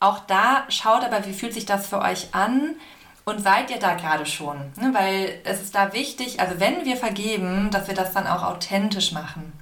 [0.00, 2.74] auch da schaut aber, wie fühlt sich das für euch an
[3.26, 4.56] und seid ihr da gerade schon?
[4.76, 4.92] Ne?
[4.94, 9.12] Weil es ist da wichtig, also wenn wir vergeben, dass wir das dann auch authentisch
[9.12, 9.52] machen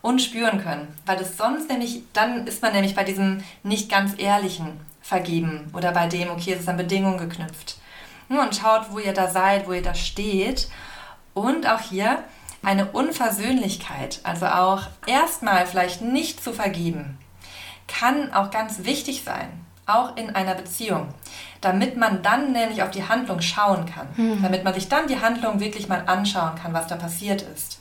[0.00, 0.96] und spüren können.
[1.04, 5.90] Weil es sonst nämlich, dann ist man nämlich bei diesem nicht ganz ehrlichen Vergeben oder
[5.90, 7.78] bei dem, okay, es ist an Bedingungen geknüpft.
[8.28, 10.68] Und schaut, wo ihr da seid, wo ihr da steht.
[11.34, 12.22] Und auch hier
[12.62, 17.18] eine Unversöhnlichkeit, also auch erstmal vielleicht nicht zu vergeben,
[17.88, 21.08] kann auch ganz wichtig sein auch in einer Beziehung,
[21.60, 24.42] damit man dann nämlich auf die Handlung schauen kann, mhm.
[24.42, 27.80] damit man sich dann die Handlung wirklich mal anschauen kann, was da passiert ist.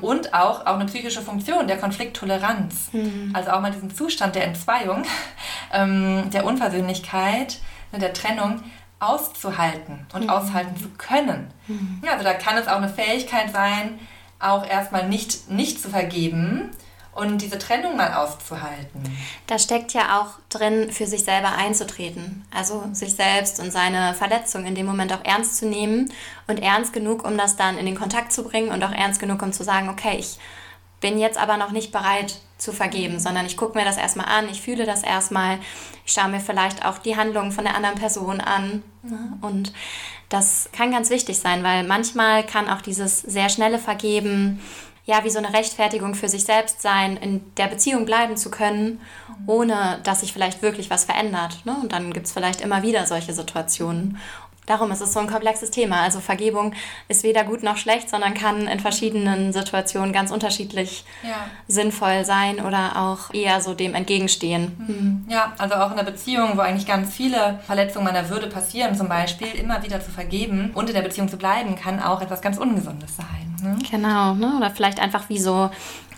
[0.00, 3.32] Und auch, auch eine psychische Funktion der Konflikttoleranz, mhm.
[3.34, 5.02] also auch mal diesen Zustand der Entzweiung,
[5.72, 7.58] ähm, der Unversöhnlichkeit,
[7.92, 8.62] ne, der Trennung
[9.00, 10.30] auszuhalten und mhm.
[10.30, 11.52] aushalten zu können.
[11.66, 12.02] Mhm.
[12.04, 13.98] Ja, also da kann es auch eine Fähigkeit sein,
[14.40, 16.70] auch erstmal nicht, nicht zu vergeben,
[17.18, 19.02] und diese Trennung mal auszuhalten.
[19.48, 22.46] Da steckt ja auch drin, für sich selber einzutreten.
[22.54, 26.12] Also sich selbst und seine Verletzung in dem Moment auch ernst zu nehmen
[26.46, 29.42] und ernst genug, um das dann in den Kontakt zu bringen und auch ernst genug,
[29.42, 30.38] um zu sagen, okay, ich
[31.00, 34.48] bin jetzt aber noch nicht bereit zu vergeben, sondern ich gucke mir das erstmal an,
[34.48, 35.58] ich fühle das erstmal,
[36.04, 38.82] ich schaue mir vielleicht auch die Handlungen von der anderen Person an.
[39.02, 39.38] Ne?
[39.40, 39.72] Und
[40.28, 44.60] das kann ganz wichtig sein, weil manchmal kann auch dieses sehr schnelle Vergeben
[45.08, 49.00] ja wie so eine Rechtfertigung für sich selbst sein, in der Beziehung bleiben zu können,
[49.46, 51.64] ohne dass sich vielleicht wirklich was verändert.
[51.64, 51.74] Ne?
[51.80, 54.18] Und dann gibt es vielleicht immer wieder solche Situationen.
[54.68, 56.02] Darum ist es so ein komplexes Thema.
[56.02, 56.74] Also Vergebung
[57.08, 61.46] ist weder gut noch schlecht, sondern kann in verschiedenen Situationen ganz unterschiedlich ja.
[61.66, 64.76] sinnvoll sein oder auch eher so dem entgegenstehen.
[64.78, 65.32] Mhm.
[65.32, 69.08] Ja, also auch in einer Beziehung, wo eigentlich ganz viele Verletzungen meiner Würde passieren, zum
[69.08, 72.58] Beispiel immer wieder zu vergeben und in der Beziehung zu bleiben, kann auch etwas ganz
[72.58, 73.56] Ungesundes sein.
[73.62, 73.78] Ne?
[73.90, 74.54] Genau, ne?
[74.58, 75.70] oder vielleicht einfach wie so,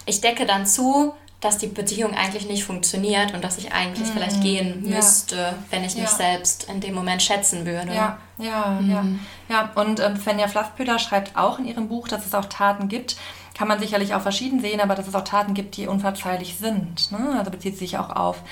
[0.06, 4.12] ich decke dann zu, dass die Beziehung eigentlich nicht funktioniert und dass ich eigentlich mhm.
[4.12, 5.54] vielleicht gehen müsste, ja.
[5.70, 6.10] wenn ich mich ja.
[6.10, 7.94] selbst in dem Moment schätzen würde.
[7.94, 8.90] Ja, ja, mhm.
[8.90, 9.04] ja.
[9.48, 9.70] ja.
[9.74, 13.16] Und ähm, Svenja Flasspöder schreibt auch in ihrem Buch, dass es auch Taten gibt,
[13.60, 17.12] kann man sicherlich auch verschieden sehen, aber dass es auch Taten gibt, die unverzeihlich sind.
[17.12, 17.36] Ne?
[17.38, 18.42] Also bezieht sich auch auf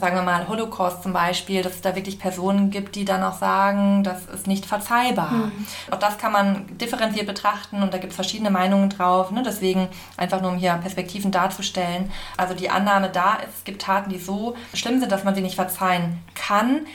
[0.00, 3.38] sagen wir mal, Holocaust zum Beispiel, dass es da wirklich Personen gibt, die dann auch
[3.38, 5.30] sagen, das ist nicht verzeihbar.
[5.30, 5.66] Mhm.
[5.90, 9.30] Auch das kann man differenziert betrachten und da gibt es verschiedene Meinungen drauf.
[9.30, 9.42] Ne?
[9.44, 12.10] Deswegen einfach nur, um hier Perspektiven darzustellen.
[12.36, 15.42] Also die Annahme da ist, es gibt Taten, die so schlimm sind, dass man sie
[15.42, 16.86] nicht verzeihen kann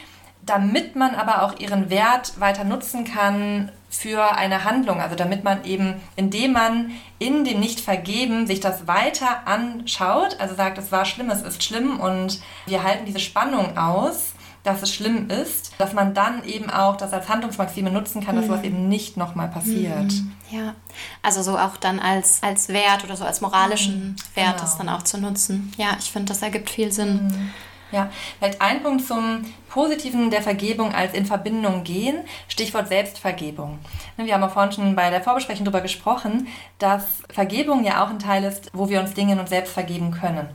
[0.46, 5.02] damit man aber auch ihren Wert weiter nutzen kann für eine Handlung.
[5.02, 10.78] Also damit man eben, indem man in dem Nicht-Vergeben sich das weiter anschaut, also sagt,
[10.78, 15.30] es war schlimm, es ist schlimm und wir halten diese Spannung aus, dass es schlimm
[15.30, 18.50] ist, dass man dann eben auch das als Handlungsmaxime nutzen kann, dass mhm.
[18.50, 20.12] sowas eben nicht nochmal passiert.
[20.12, 20.32] Mhm.
[20.52, 20.76] Ja,
[21.24, 24.36] also so auch dann als, als Wert oder so als moralischen mhm.
[24.36, 24.62] Wert genau.
[24.62, 25.72] das dann auch zu nutzen.
[25.78, 27.28] Ja, ich finde, das ergibt viel Sinn.
[27.28, 27.50] Mhm.
[27.92, 33.80] Ja, vielleicht ein Punkt zum Positiven der Vergebung als in Verbindung gehen, Stichwort Selbstvergebung.
[34.18, 36.48] Wir haben auch vorhin schon bei der Vorbesprechung darüber gesprochen,
[36.78, 40.12] dass Vergebung ja auch ein Teil ist, wo wir uns Dinge in uns selbst vergeben
[40.12, 40.50] können.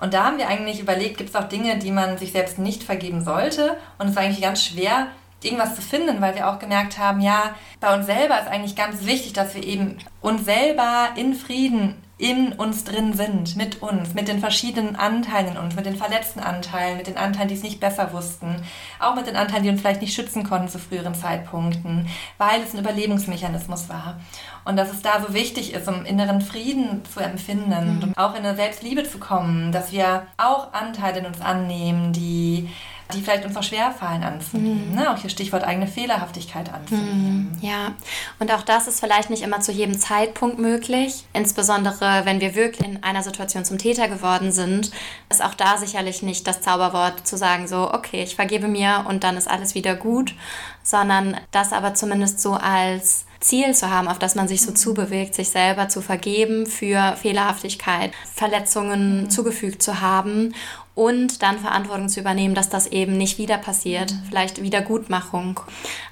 [0.00, 2.82] Und da haben wir eigentlich überlegt, gibt es auch Dinge, die man sich selbst nicht
[2.82, 3.76] vergeben sollte.
[3.98, 5.08] Und es ist eigentlich ganz schwer,
[5.42, 9.06] irgendwas zu finden, weil wir auch gemerkt haben, ja, bei uns selber ist eigentlich ganz
[9.06, 14.26] wichtig, dass wir eben uns selber in Frieden in uns drin sind, mit uns, mit
[14.28, 17.78] den verschiedenen Anteilen in uns, mit den verletzten Anteilen, mit den Anteilen, die es nicht
[17.78, 18.62] besser wussten,
[18.98, 22.72] auch mit den Anteilen, die uns vielleicht nicht schützen konnten zu früheren Zeitpunkten, weil es
[22.72, 24.18] ein Überlebensmechanismus war.
[24.64, 28.02] Und dass es da so wichtig ist, um inneren Frieden zu empfinden mhm.
[28.02, 32.70] und auch in eine Selbstliebe zu kommen, dass wir auch Anteile in uns annehmen, die
[33.12, 34.90] die vielleicht uns auch schwerfallen anzunehmen.
[34.90, 34.94] Mhm.
[34.96, 35.12] Ne?
[35.12, 37.52] Auch hier Stichwort eigene Fehlerhaftigkeit anzunehmen.
[37.52, 37.58] Mhm.
[37.60, 37.94] Ja,
[38.38, 41.24] und auch das ist vielleicht nicht immer zu jedem Zeitpunkt möglich.
[41.32, 44.90] Insbesondere, wenn wir wirklich in einer Situation zum Täter geworden sind,
[45.28, 49.22] ist auch da sicherlich nicht das Zauberwort zu sagen, so, okay, ich vergebe mir und
[49.22, 50.34] dann ist alles wieder gut,
[50.82, 54.76] sondern das aber zumindest so als Ziel zu haben, auf das man sich so mhm.
[54.76, 59.30] zubewegt, sich selber zu vergeben für Fehlerhaftigkeit, Verletzungen mhm.
[59.30, 60.54] zugefügt zu haben
[60.96, 64.22] und dann Verantwortung zu übernehmen, dass das eben nicht wieder passiert, mhm.
[64.28, 65.60] vielleicht Wiedergutmachung.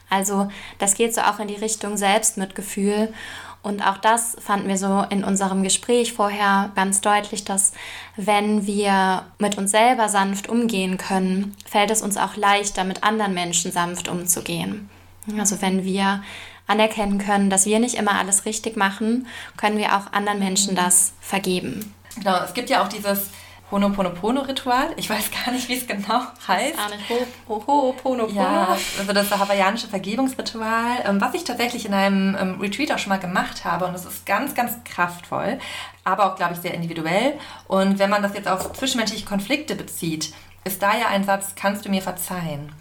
[0.08, 3.12] Also das geht so auch in die Richtung Selbstmitgefühl.
[3.62, 7.72] Und auch das fanden wir so in unserem Gespräch vorher ganz deutlich, dass
[8.14, 13.32] wenn wir mit uns selber sanft umgehen können, fällt es uns auch leichter, mit anderen
[13.32, 14.90] Menschen sanft umzugehen.
[15.38, 16.22] Also wenn wir
[16.66, 21.14] anerkennen können, dass wir nicht immer alles richtig machen, können wir auch anderen Menschen das
[21.22, 21.94] vergeben.
[22.16, 23.30] Genau, es gibt ja auch dieses
[23.70, 24.90] Honoponopono-Ritual.
[24.96, 26.78] Ich weiß gar nicht, wie es genau heißt.
[27.48, 28.28] Ho'oponopono.
[28.32, 33.10] Ja, also das hawaiianische Vergebungsritual, ähm, was ich tatsächlich in einem ähm, Retreat auch schon
[33.10, 33.86] mal gemacht habe.
[33.86, 35.58] Und es ist ganz, ganz kraftvoll,
[36.04, 37.38] aber auch, glaube ich, sehr individuell.
[37.66, 40.32] Und wenn man das jetzt auf zwischenmenschliche Konflikte bezieht,
[40.64, 42.72] ist da ja ein Satz, kannst du mir verzeihen?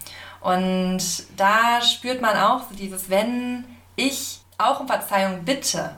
[0.41, 1.02] Und
[1.38, 3.65] da spürt man auch so dieses, wenn
[3.96, 5.96] ich auch um Verzeihung bitte,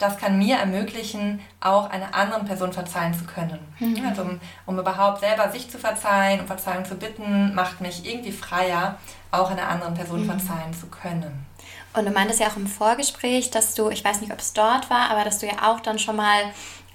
[0.00, 3.58] das kann mir ermöglichen, auch einer anderen Person verzeihen zu können.
[3.78, 4.04] Mhm.
[4.08, 8.32] Also um, um, überhaupt selber sich zu verzeihen, um Verzeihung zu bitten, macht mich irgendwie
[8.32, 8.98] freier,
[9.30, 10.30] auch einer anderen Person mhm.
[10.30, 11.46] verzeihen zu können.
[11.92, 14.88] Und du meintest ja auch im Vorgespräch, dass du, ich weiß nicht, ob es dort
[14.90, 16.44] war, aber dass du ja auch dann schon mal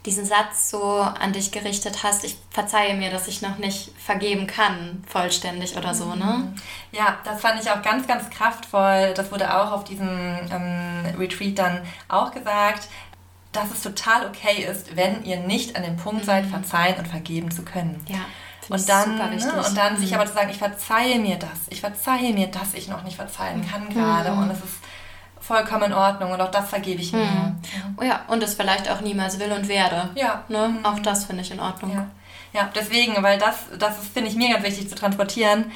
[0.05, 4.45] diesen Satz so an dich gerichtet hast, ich verzeihe mir, dass ich noch nicht vergeben
[4.45, 6.25] kann, vollständig oder so, ne?
[6.25, 6.55] Mhm.
[6.91, 9.13] Ja, das fand ich auch ganz, ganz kraftvoll.
[9.15, 10.07] Das wurde auch auf diesem
[10.51, 12.87] ähm, Retreat dann auch gesagt,
[13.51, 16.25] dass es total okay ist, wenn ihr nicht an dem Punkt mhm.
[16.25, 18.05] seid, verzeihen und vergeben zu können.
[18.07, 18.19] Ja.
[18.67, 19.97] Und dann, ne, und dann mhm.
[19.97, 23.15] sich aber zu sagen, ich verzeihe mir das, ich verzeihe mir, dass ich noch nicht
[23.15, 24.31] verzeihen kann gerade.
[24.31, 24.39] Mhm.
[24.39, 24.79] Und es ist
[25.45, 27.25] vollkommen in Ordnung und auch das vergebe ich mir.
[27.25, 27.55] Mhm.
[27.97, 30.09] Oh ja, und es vielleicht auch niemals will und werde.
[30.15, 30.43] Ja.
[30.47, 30.69] Ne?
[30.69, 30.85] Mhm.
[30.85, 31.91] Auch das finde ich in Ordnung.
[31.93, 32.07] Ja.
[32.53, 35.71] ja, deswegen, weil das, das finde ich mir ganz wichtig zu transportieren.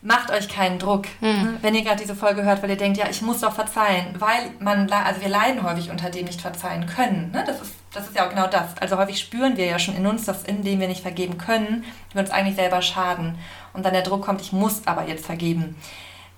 [0.00, 1.58] Macht euch keinen Druck, mhm.
[1.62, 4.50] wenn ihr gerade diese Folge hört, weil ihr denkt, ja, ich muss doch verzeihen, weil
[4.58, 7.30] man, also wir leiden häufig unter dem nicht verzeihen können.
[7.32, 7.42] Ne?
[7.46, 8.76] Das, ist, das ist ja auch genau das.
[8.80, 12.20] Also häufig spüren wir ja schon in uns, dass indem wir nicht vergeben können, wir
[12.20, 13.38] uns eigentlich selber schaden.
[13.72, 15.76] Und dann der Druck kommt, ich muss aber jetzt vergeben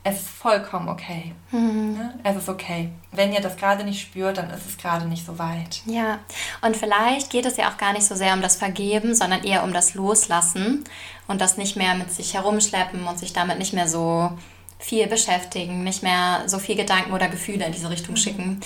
[0.09, 1.35] es ist vollkommen okay.
[1.51, 1.99] Mhm.
[2.23, 2.90] Es ist okay.
[3.11, 5.83] Wenn ihr das gerade nicht spürt, dann ist es gerade nicht so weit.
[5.85, 6.21] Ja,
[6.62, 9.64] und vielleicht geht es ja auch gar nicht so sehr um das Vergeben, sondern eher
[9.64, 10.85] um das Loslassen
[11.27, 14.31] und das nicht mehr mit sich herumschleppen und sich damit nicht mehr so
[14.79, 18.19] viel beschäftigen, nicht mehr so viel Gedanken oder Gefühle in diese Richtung mhm.
[18.19, 18.61] schicken.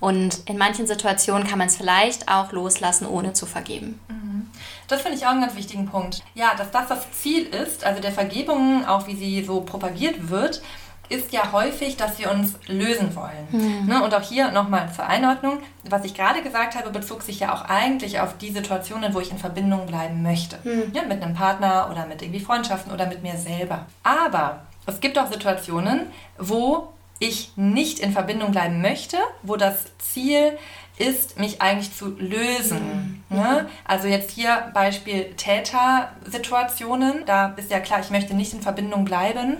[0.00, 4.00] Und in manchen Situationen kann man es vielleicht auch loslassen, ohne zu vergeben.
[4.08, 4.46] Mhm.
[4.88, 6.22] Das finde ich auch einen ganz wichtigen Punkt.
[6.34, 10.62] Ja, dass das das Ziel ist, also der Vergebung, auch wie sie so propagiert wird,
[11.08, 13.48] ist ja häufig, dass wir uns lösen wollen.
[13.50, 13.86] Mhm.
[13.86, 14.02] Ne?
[14.02, 17.62] Und auch hier nochmal zur Einordnung, was ich gerade gesagt habe, bezog sich ja auch
[17.62, 20.58] eigentlich auf die Situationen, wo ich in Verbindung bleiben möchte.
[20.64, 20.92] Mhm.
[20.92, 23.86] Ja, mit einem Partner oder mit irgendwie Freundschaften oder mit mir selber.
[24.02, 26.06] Aber es gibt auch Situationen,
[26.38, 30.58] wo ich nicht in Verbindung bleiben möchte, wo das Ziel
[30.98, 33.22] ist, mich eigentlich zu lösen.
[33.28, 33.36] Mhm.
[33.36, 33.68] Ne?
[33.84, 37.24] Also jetzt hier Beispiel Täter-Situationen.
[37.26, 39.58] Da ist ja klar, ich möchte nicht in Verbindung bleiben,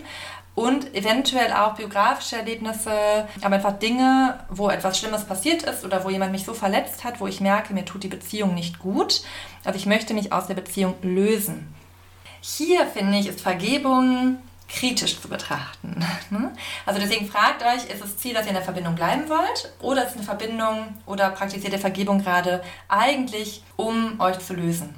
[0.57, 6.11] und eventuell auch biografische Erlebnisse, aber einfach Dinge, wo etwas Schlimmes passiert ist oder wo
[6.11, 9.23] jemand mich so verletzt hat, wo ich merke, mir tut die Beziehung nicht gut.
[9.65, 11.73] Also ich möchte mich aus der Beziehung lösen.
[12.41, 14.39] Hier finde ich, ist Vergebung
[14.69, 16.05] kritisch zu betrachten.
[16.31, 16.51] Ne?
[16.87, 20.05] Also deswegen fragt euch, ist das Ziel, dass ihr in der Verbindung bleiben wollt oder
[20.05, 24.95] ist eine Verbindung oder praktiziert ihr Vergebung gerade eigentlich, um euch zu lösen?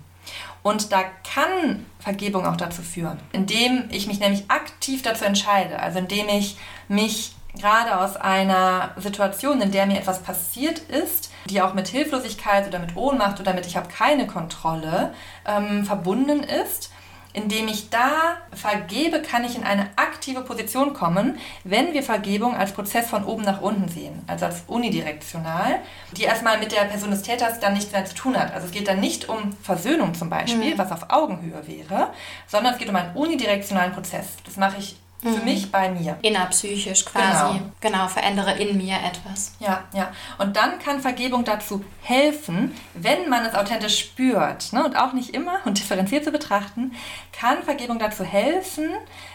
[0.68, 1.02] Und da
[1.32, 6.58] kann Vergebung auch dazu führen, indem ich mich nämlich aktiv dazu entscheide, also indem ich
[6.88, 12.68] mich gerade aus einer Situation, in der mir etwas passiert ist, die auch mit Hilflosigkeit
[12.68, 15.14] oder mit Ohnmacht oder mit ich habe keine Kontrolle
[15.46, 16.92] ähm, verbunden ist,
[17.38, 22.72] indem ich da vergebe, kann ich in eine aktive Position kommen, wenn wir Vergebung als
[22.72, 25.78] Prozess von oben nach unten sehen, also als unidirektional,
[26.16, 28.52] die erstmal mit der Person des Täters dann nichts mehr zu tun hat.
[28.52, 30.78] Also es geht dann nicht um Versöhnung zum Beispiel, mhm.
[30.78, 32.08] was auf Augenhöhe wäre,
[32.48, 34.26] sondern es geht um einen unidirektionalen Prozess.
[34.44, 35.34] Das mache ich Mhm.
[35.34, 36.16] Für mich bei mir.
[36.22, 37.58] Innerpsychisch quasi.
[37.58, 37.70] Genau.
[37.80, 39.54] genau, verändere in mir etwas.
[39.58, 40.12] Ja, ja.
[40.38, 45.30] Und dann kann Vergebung dazu helfen, wenn man es authentisch spürt ne, und auch nicht
[45.30, 46.92] immer und differenziert zu betrachten,
[47.32, 48.90] kann Vergebung dazu helfen,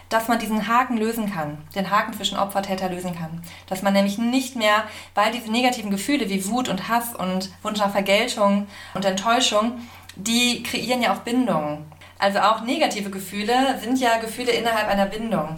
[0.08, 3.44] dass man diesen Haken lösen kann, den Haken zwischen Opfer und Täter lösen kann.
[3.68, 4.84] Dass man nämlich nicht mehr,
[5.16, 9.82] weil diese negativen Gefühle wie Wut und Hass und Wunsch nach Vergeltung und Enttäuschung,
[10.16, 11.86] die kreieren ja auch Bindungen.
[12.24, 15.58] Also auch negative Gefühle sind ja Gefühle innerhalb einer Bindung.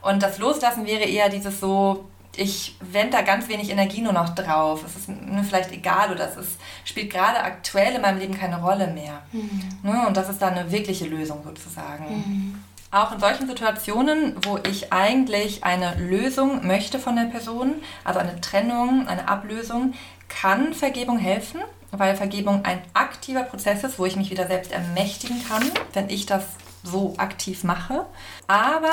[0.00, 2.04] Und das Loslassen wäre eher dieses so,
[2.36, 4.84] ich wende da ganz wenig Energie nur noch drauf.
[4.86, 8.62] Es ist mir vielleicht egal oder es ist, spielt gerade aktuell in meinem Leben keine
[8.62, 9.22] Rolle mehr.
[9.32, 9.60] Mhm.
[9.82, 10.06] Ne?
[10.06, 12.04] Und das ist dann eine wirkliche Lösung sozusagen.
[12.08, 12.58] Mhm.
[12.92, 18.40] Auch in solchen Situationen, wo ich eigentlich eine Lösung möchte von der Person, also eine
[18.40, 19.94] Trennung, eine Ablösung,
[20.28, 21.60] kann Vergebung helfen
[21.98, 26.26] weil Vergebung ein aktiver Prozess ist, wo ich mich wieder selbst ermächtigen kann, wenn ich
[26.26, 26.44] das
[26.82, 28.06] so aktiv mache.
[28.46, 28.92] Aber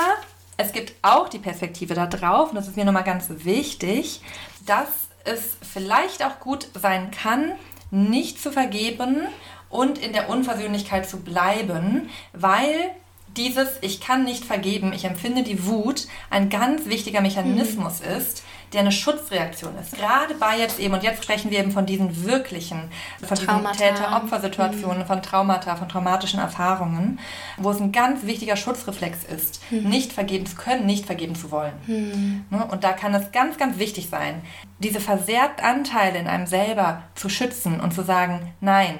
[0.56, 4.20] es gibt auch die Perspektive da drauf, und das ist mir nochmal ganz wichtig,
[4.66, 4.88] dass
[5.24, 7.52] es vielleicht auch gut sein kann,
[7.90, 9.26] nicht zu vergeben
[9.68, 12.90] und in der Unversöhnlichkeit zu bleiben, weil
[13.36, 18.16] dieses Ich kann nicht vergeben, ich empfinde die Wut, ein ganz wichtiger Mechanismus mhm.
[18.16, 18.42] ist,
[18.72, 19.96] der eine Schutzreaktion ist.
[19.96, 22.90] Gerade bei jetzt eben, und jetzt sprechen wir eben von diesen wirklichen,
[23.22, 23.72] von Traumata.
[23.72, 25.06] diesen Täter-Opfer-Situationen, mhm.
[25.06, 27.18] von Traumata, von traumatischen Erfahrungen,
[27.58, 29.88] wo es ein ganz wichtiger Schutzreflex ist, mhm.
[29.88, 31.74] nicht vergeben zu können, nicht vergeben zu wollen.
[31.86, 32.44] Mhm.
[32.50, 32.66] Ne?
[32.70, 34.42] Und da kann es ganz, ganz wichtig sein,
[34.78, 38.98] diese versehrten Anteile in einem selber zu schützen und zu sagen, nein,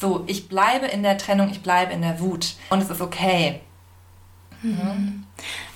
[0.00, 3.60] so, ich bleibe in der Trennung, ich bleibe in der Wut und es ist okay.
[4.62, 5.24] Mhm.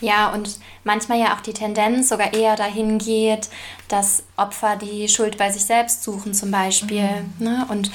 [0.01, 3.49] Ja, und manchmal ja auch die Tendenz sogar eher dahin geht,
[3.89, 7.09] dass Opfer die Schuld bei sich selbst suchen zum Beispiel.
[7.39, 7.45] Mhm.
[7.45, 7.67] Ne?
[7.69, 7.91] Und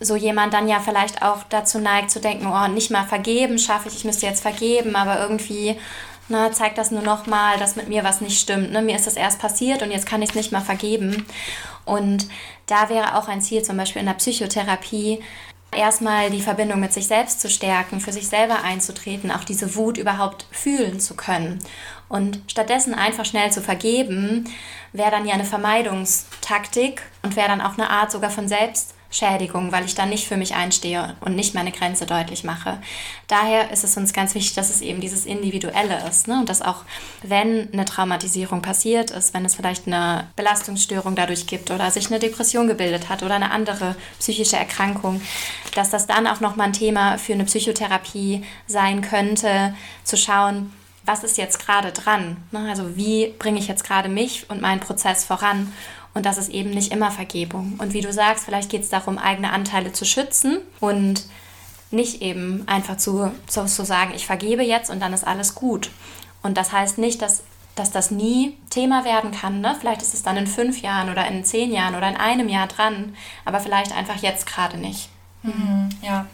[0.00, 3.88] so jemand dann ja vielleicht auch dazu neigt zu denken, oh, nicht mal vergeben schaffe
[3.88, 5.76] ich, ich müsste jetzt vergeben, aber irgendwie
[6.28, 8.72] ne, zeigt das nur noch mal, dass mit mir was nicht stimmt.
[8.72, 8.82] Ne?
[8.82, 11.26] Mir ist das erst passiert und jetzt kann ich es nicht mal vergeben.
[11.84, 12.26] Und
[12.66, 15.20] da wäre auch ein Ziel, zum Beispiel in der Psychotherapie,
[15.74, 19.98] erstmal die Verbindung mit sich selbst zu stärken, für sich selber einzutreten, auch diese Wut
[19.98, 21.58] überhaupt fühlen zu können.
[22.08, 24.44] Und stattdessen einfach schnell zu vergeben,
[24.92, 29.70] wäre dann ja eine Vermeidungstaktik und wäre dann auch eine Art sogar von Selbst Schädigung,
[29.70, 32.78] weil ich dann nicht für mich einstehe und nicht meine Grenze deutlich mache.
[33.28, 36.40] Daher ist es uns ganz wichtig, dass es eben dieses Individuelle ist ne?
[36.40, 36.84] und dass auch,
[37.22, 42.18] wenn eine Traumatisierung passiert ist, wenn es vielleicht eine Belastungsstörung dadurch gibt oder sich eine
[42.18, 45.20] Depression gebildet hat oder eine andere psychische Erkrankung,
[45.74, 50.72] dass das dann auch nochmal ein Thema für eine Psychotherapie sein könnte, zu schauen,
[51.04, 52.36] was ist jetzt gerade dran?
[52.52, 52.66] Ne?
[52.68, 55.72] Also wie bringe ich jetzt gerade mich und meinen Prozess voran?
[56.14, 57.74] Und das ist eben nicht immer Vergebung.
[57.78, 61.24] Und wie du sagst, vielleicht geht es darum, eigene Anteile zu schützen und
[61.90, 65.90] nicht eben einfach zu, zu, zu sagen, ich vergebe jetzt und dann ist alles gut.
[66.42, 67.42] Und das heißt nicht, dass,
[67.74, 69.60] dass das nie Thema werden kann.
[69.60, 69.76] Ne?
[69.78, 72.66] Vielleicht ist es dann in fünf Jahren oder in zehn Jahren oder in einem Jahr
[72.66, 75.08] dran, aber vielleicht einfach jetzt gerade nicht.
[75.42, 76.26] Mhm, ja.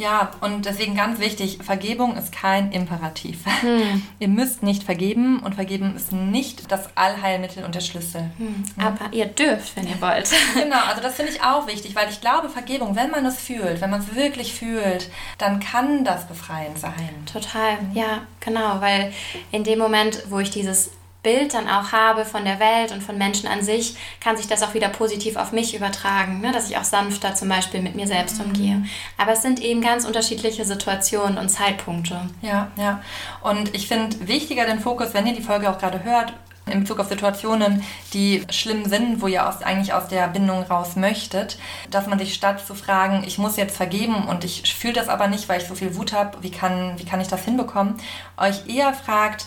[0.00, 3.44] Ja, und deswegen ganz wichtig, Vergebung ist kein Imperativ.
[3.60, 4.02] Hm.
[4.18, 8.30] Ihr müsst nicht vergeben und vergeben ist nicht das Allheilmittel und der Schlüssel.
[8.38, 8.64] Hm.
[8.78, 10.30] Aber ihr dürft, wenn ihr wollt.
[10.54, 13.80] Genau, also das finde ich auch wichtig, weil ich glaube, Vergebung, wenn man es fühlt,
[13.80, 17.10] wenn man es wirklich fühlt, dann kann das befreiend sein.
[17.30, 19.12] Total, ja, genau, weil
[19.50, 20.90] in dem Moment, wo ich dieses
[21.22, 24.62] Bild dann auch habe von der Welt und von Menschen an sich, kann sich das
[24.62, 26.52] auch wieder positiv auf mich übertragen, ne?
[26.52, 28.46] dass ich auch sanfter zum Beispiel mit mir selbst mhm.
[28.46, 28.84] umgehe.
[29.18, 32.20] Aber es sind eben ganz unterschiedliche Situationen und Zeitpunkte.
[32.40, 33.02] Ja, ja.
[33.42, 36.32] Und ich finde wichtiger den Fokus, wenn ihr die Folge auch gerade hört,
[36.66, 40.96] in Bezug auf Situationen, die schlimm sind, wo ihr aus, eigentlich aus der Bindung raus
[40.96, 41.58] möchtet,
[41.90, 45.26] dass man sich statt zu fragen, ich muss jetzt vergeben und ich fühle das aber
[45.28, 47.94] nicht, weil ich so viel Wut habe, wie kann, wie kann ich das hinbekommen,
[48.36, 49.46] euch eher fragt,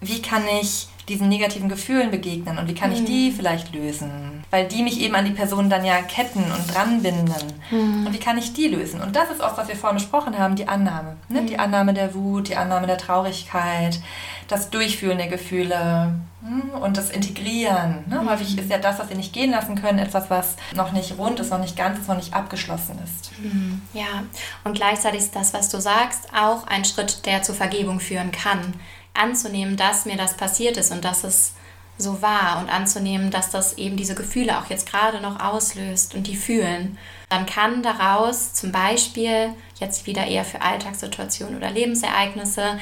[0.00, 3.34] wie kann ich diesen negativen Gefühlen begegnen und wie kann ich die mhm.
[3.34, 4.44] vielleicht lösen?
[4.50, 7.52] Weil die mich eben an die Person dann ja ketten und dranbinden.
[7.70, 8.06] Mhm.
[8.06, 9.00] Und wie kann ich die lösen?
[9.00, 11.16] Und das ist auch, was wir vorhin besprochen haben, die Annahme.
[11.28, 11.42] Ne?
[11.42, 11.46] Mhm.
[11.46, 14.00] Die Annahme der Wut, die Annahme der Traurigkeit,
[14.48, 16.70] das Durchfühlen der Gefühle hm?
[16.80, 18.04] und das Integrieren.
[18.08, 18.22] Ne?
[18.22, 18.30] Mhm.
[18.30, 21.40] Häufig ist ja das, was wir nicht gehen lassen können, etwas, was noch nicht rund
[21.40, 23.32] ist, noch nicht ganz ist, noch nicht abgeschlossen ist.
[23.38, 23.82] Mhm.
[23.92, 24.24] Ja,
[24.64, 28.74] und gleichzeitig ist das, was du sagst, auch ein Schritt, der zur Vergebung führen kann
[29.18, 31.52] anzunehmen, dass mir das passiert ist und dass es
[31.98, 36.26] so war und anzunehmen, dass das eben diese Gefühle auch jetzt gerade noch auslöst und
[36.26, 36.98] die fühlen.
[37.30, 42.78] Dann kann daraus zum Beispiel jetzt wieder eher für Alltagssituationen oder Lebensereignisse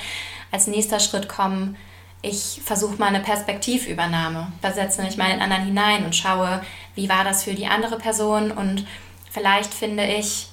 [0.50, 1.76] als nächster Schritt kommen,
[2.24, 6.62] ich versuche mal eine Perspektivübernahme, versetze mich mal in anderen hinein und schaue,
[6.94, 8.86] wie war das für die andere Person und
[9.30, 10.46] vielleicht finde ich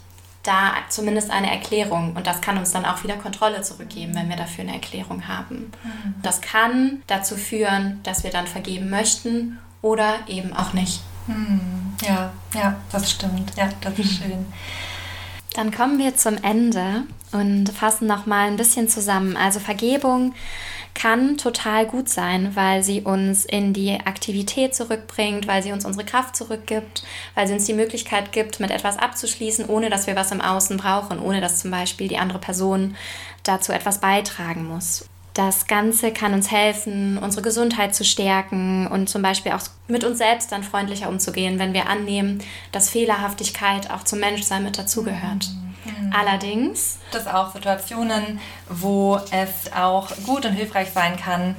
[0.43, 4.35] da zumindest eine Erklärung und das kann uns dann auch wieder Kontrolle zurückgeben, wenn wir
[4.35, 5.71] dafür eine Erklärung haben.
[5.83, 6.15] Mhm.
[6.23, 11.01] Das kann dazu führen, dass wir dann vergeben möchten oder eben auch nicht.
[11.27, 11.93] Mhm.
[12.01, 13.55] Ja, ja, das stimmt.
[13.55, 14.47] Ja, das ist schön.
[15.53, 19.35] Dann kommen wir zum Ende und fassen noch mal ein bisschen zusammen.
[19.35, 20.33] Also Vergebung
[21.01, 26.05] kann total gut sein, weil sie uns in die Aktivität zurückbringt, weil sie uns unsere
[26.05, 27.01] Kraft zurückgibt,
[27.33, 30.77] weil sie uns die Möglichkeit gibt, mit etwas abzuschließen, ohne dass wir was im Außen
[30.77, 32.95] brauchen, ohne dass zum Beispiel die andere Person
[33.43, 35.09] dazu etwas beitragen muss.
[35.33, 40.19] Das Ganze kann uns helfen, unsere Gesundheit zu stärken und zum Beispiel auch mit uns
[40.19, 45.47] selbst dann freundlicher umzugehen, wenn wir annehmen, dass Fehlerhaftigkeit auch zum Menschsein mit dazugehört.
[45.49, 45.70] Mhm.
[46.13, 46.99] Allerdings.
[47.11, 51.55] Dass auch Situationen, wo es auch gut und hilfreich sein kann,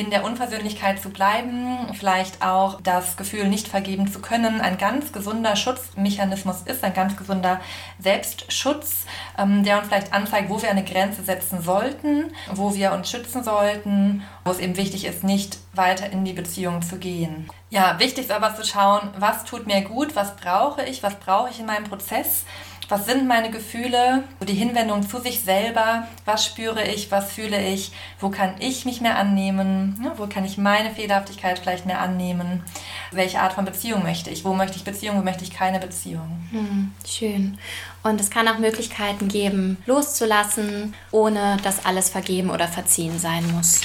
[0.00, 5.12] in der Unversöhnlichkeit zu bleiben, vielleicht auch das Gefühl, nicht vergeben zu können, ein ganz
[5.12, 7.60] gesunder Schutzmechanismus ist, ein ganz gesunder
[7.98, 9.04] Selbstschutz,
[9.36, 13.44] ähm, der uns vielleicht anzeigt, wo wir eine Grenze setzen sollten, wo wir uns schützen
[13.44, 17.50] sollten, wo es eben wichtig ist, nicht weiter in die Beziehung zu gehen.
[17.68, 21.50] Ja, wichtig ist aber zu schauen, was tut mir gut, was brauche ich, was brauche
[21.50, 22.44] ich in meinem Prozess
[22.90, 27.92] was sind meine Gefühle, die Hinwendung zu sich selber, was spüre ich, was fühle ich,
[28.18, 32.64] wo kann ich mich mehr annehmen, wo kann ich meine Fehlerhaftigkeit vielleicht mehr annehmen,
[33.12, 36.48] welche Art von Beziehung möchte ich, wo möchte ich Beziehung, wo möchte ich keine Beziehung.
[36.50, 37.58] Hm, schön.
[38.02, 43.82] Und es kann auch Möglichkeiten geben, loszulassen, ohne dass alles vergeben oder verziehen sein muss.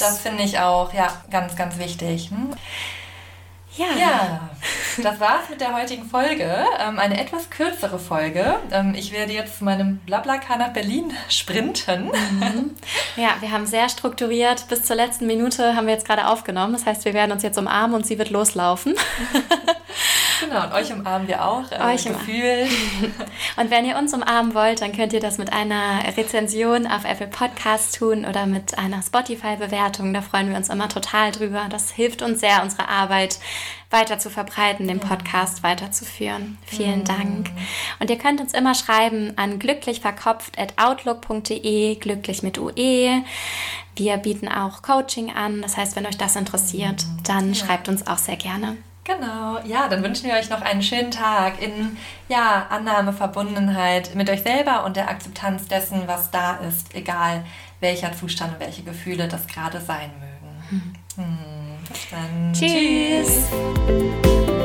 [0.00, 2.30] Das finde ich auch, ja, ganz, ganz wichtig.
[2.30, 2.50] Hm?
[3.76, 3.86] Ja.
[3.96, 4.47] ja,
[5.04, 6.64] das war's mit der heutigen Folge.
[6.80, 8.56] Ähm, eine etwas kürzere Folge.
[8.70, 12.06] Ähm, ich werde jetzt zu meinem Blablacar nach Berlin sprinten.
[12.06, 12.74] Mhm.
[13.16, 14.68] Ja, wir haben sehr strukturiert.
[14.68, 16.72] Bis zur letzten Minute haben wir jetzt gerade aufgenommen.
[16.72, 18.94] Das heißt, wir werden uns jetzt umarmen und sie wird loslaufen.
[20.40, 21.70] Genau, und euch umarmen wir auch.
[21.70, 22.70] Äh, euch gefühlt.
[23.56, 27.26] Und wenn ihr uns umarmen wollt, dann könnt ihr das mit einer Rezension auf Apple
[27.26, 30.14] Podcasts tun oder mit einer Spotify-Bewertung.
[30.14, 31.66] Da freuen wir uns immer total drüber.
[31.70, 33.38] Das hilft uns sehr, unsere Arbeit
[33.90, 36.58] weiter zu verbreiten, den Podcast weiterzuführen.
[36.66, 37.50] Vielen Dank.
[38.00, 43.22] Und ihr könnt uns immer schreiben an glücklichverkopft.outlook.de, glücklich mit UE.
[43.96, 45.62] Wir bieten auch Coaching an.
[45.62, 48.76] Das heißt, wenn euch das interessiert, dann schreibt uns auch sehr gerne.
[49.08, 51.96] Genau, ja, dann wünschen wir euch noch einen schönen Tag in
[52.28, 57.42] ja, Annahme, Verbundenheit mit euch selber und der Akzeptanz dessen, was da ist, egal
[57.80, 60.62] welcher Zustand und welche Gefühle das gerade sein mögen.
[60.68, 60.92] Hm.
[61.16, 62.52] Hm, bis dann.
[62.52, 63.48] Tschüss.
[63.86, 64.57] Tschüss.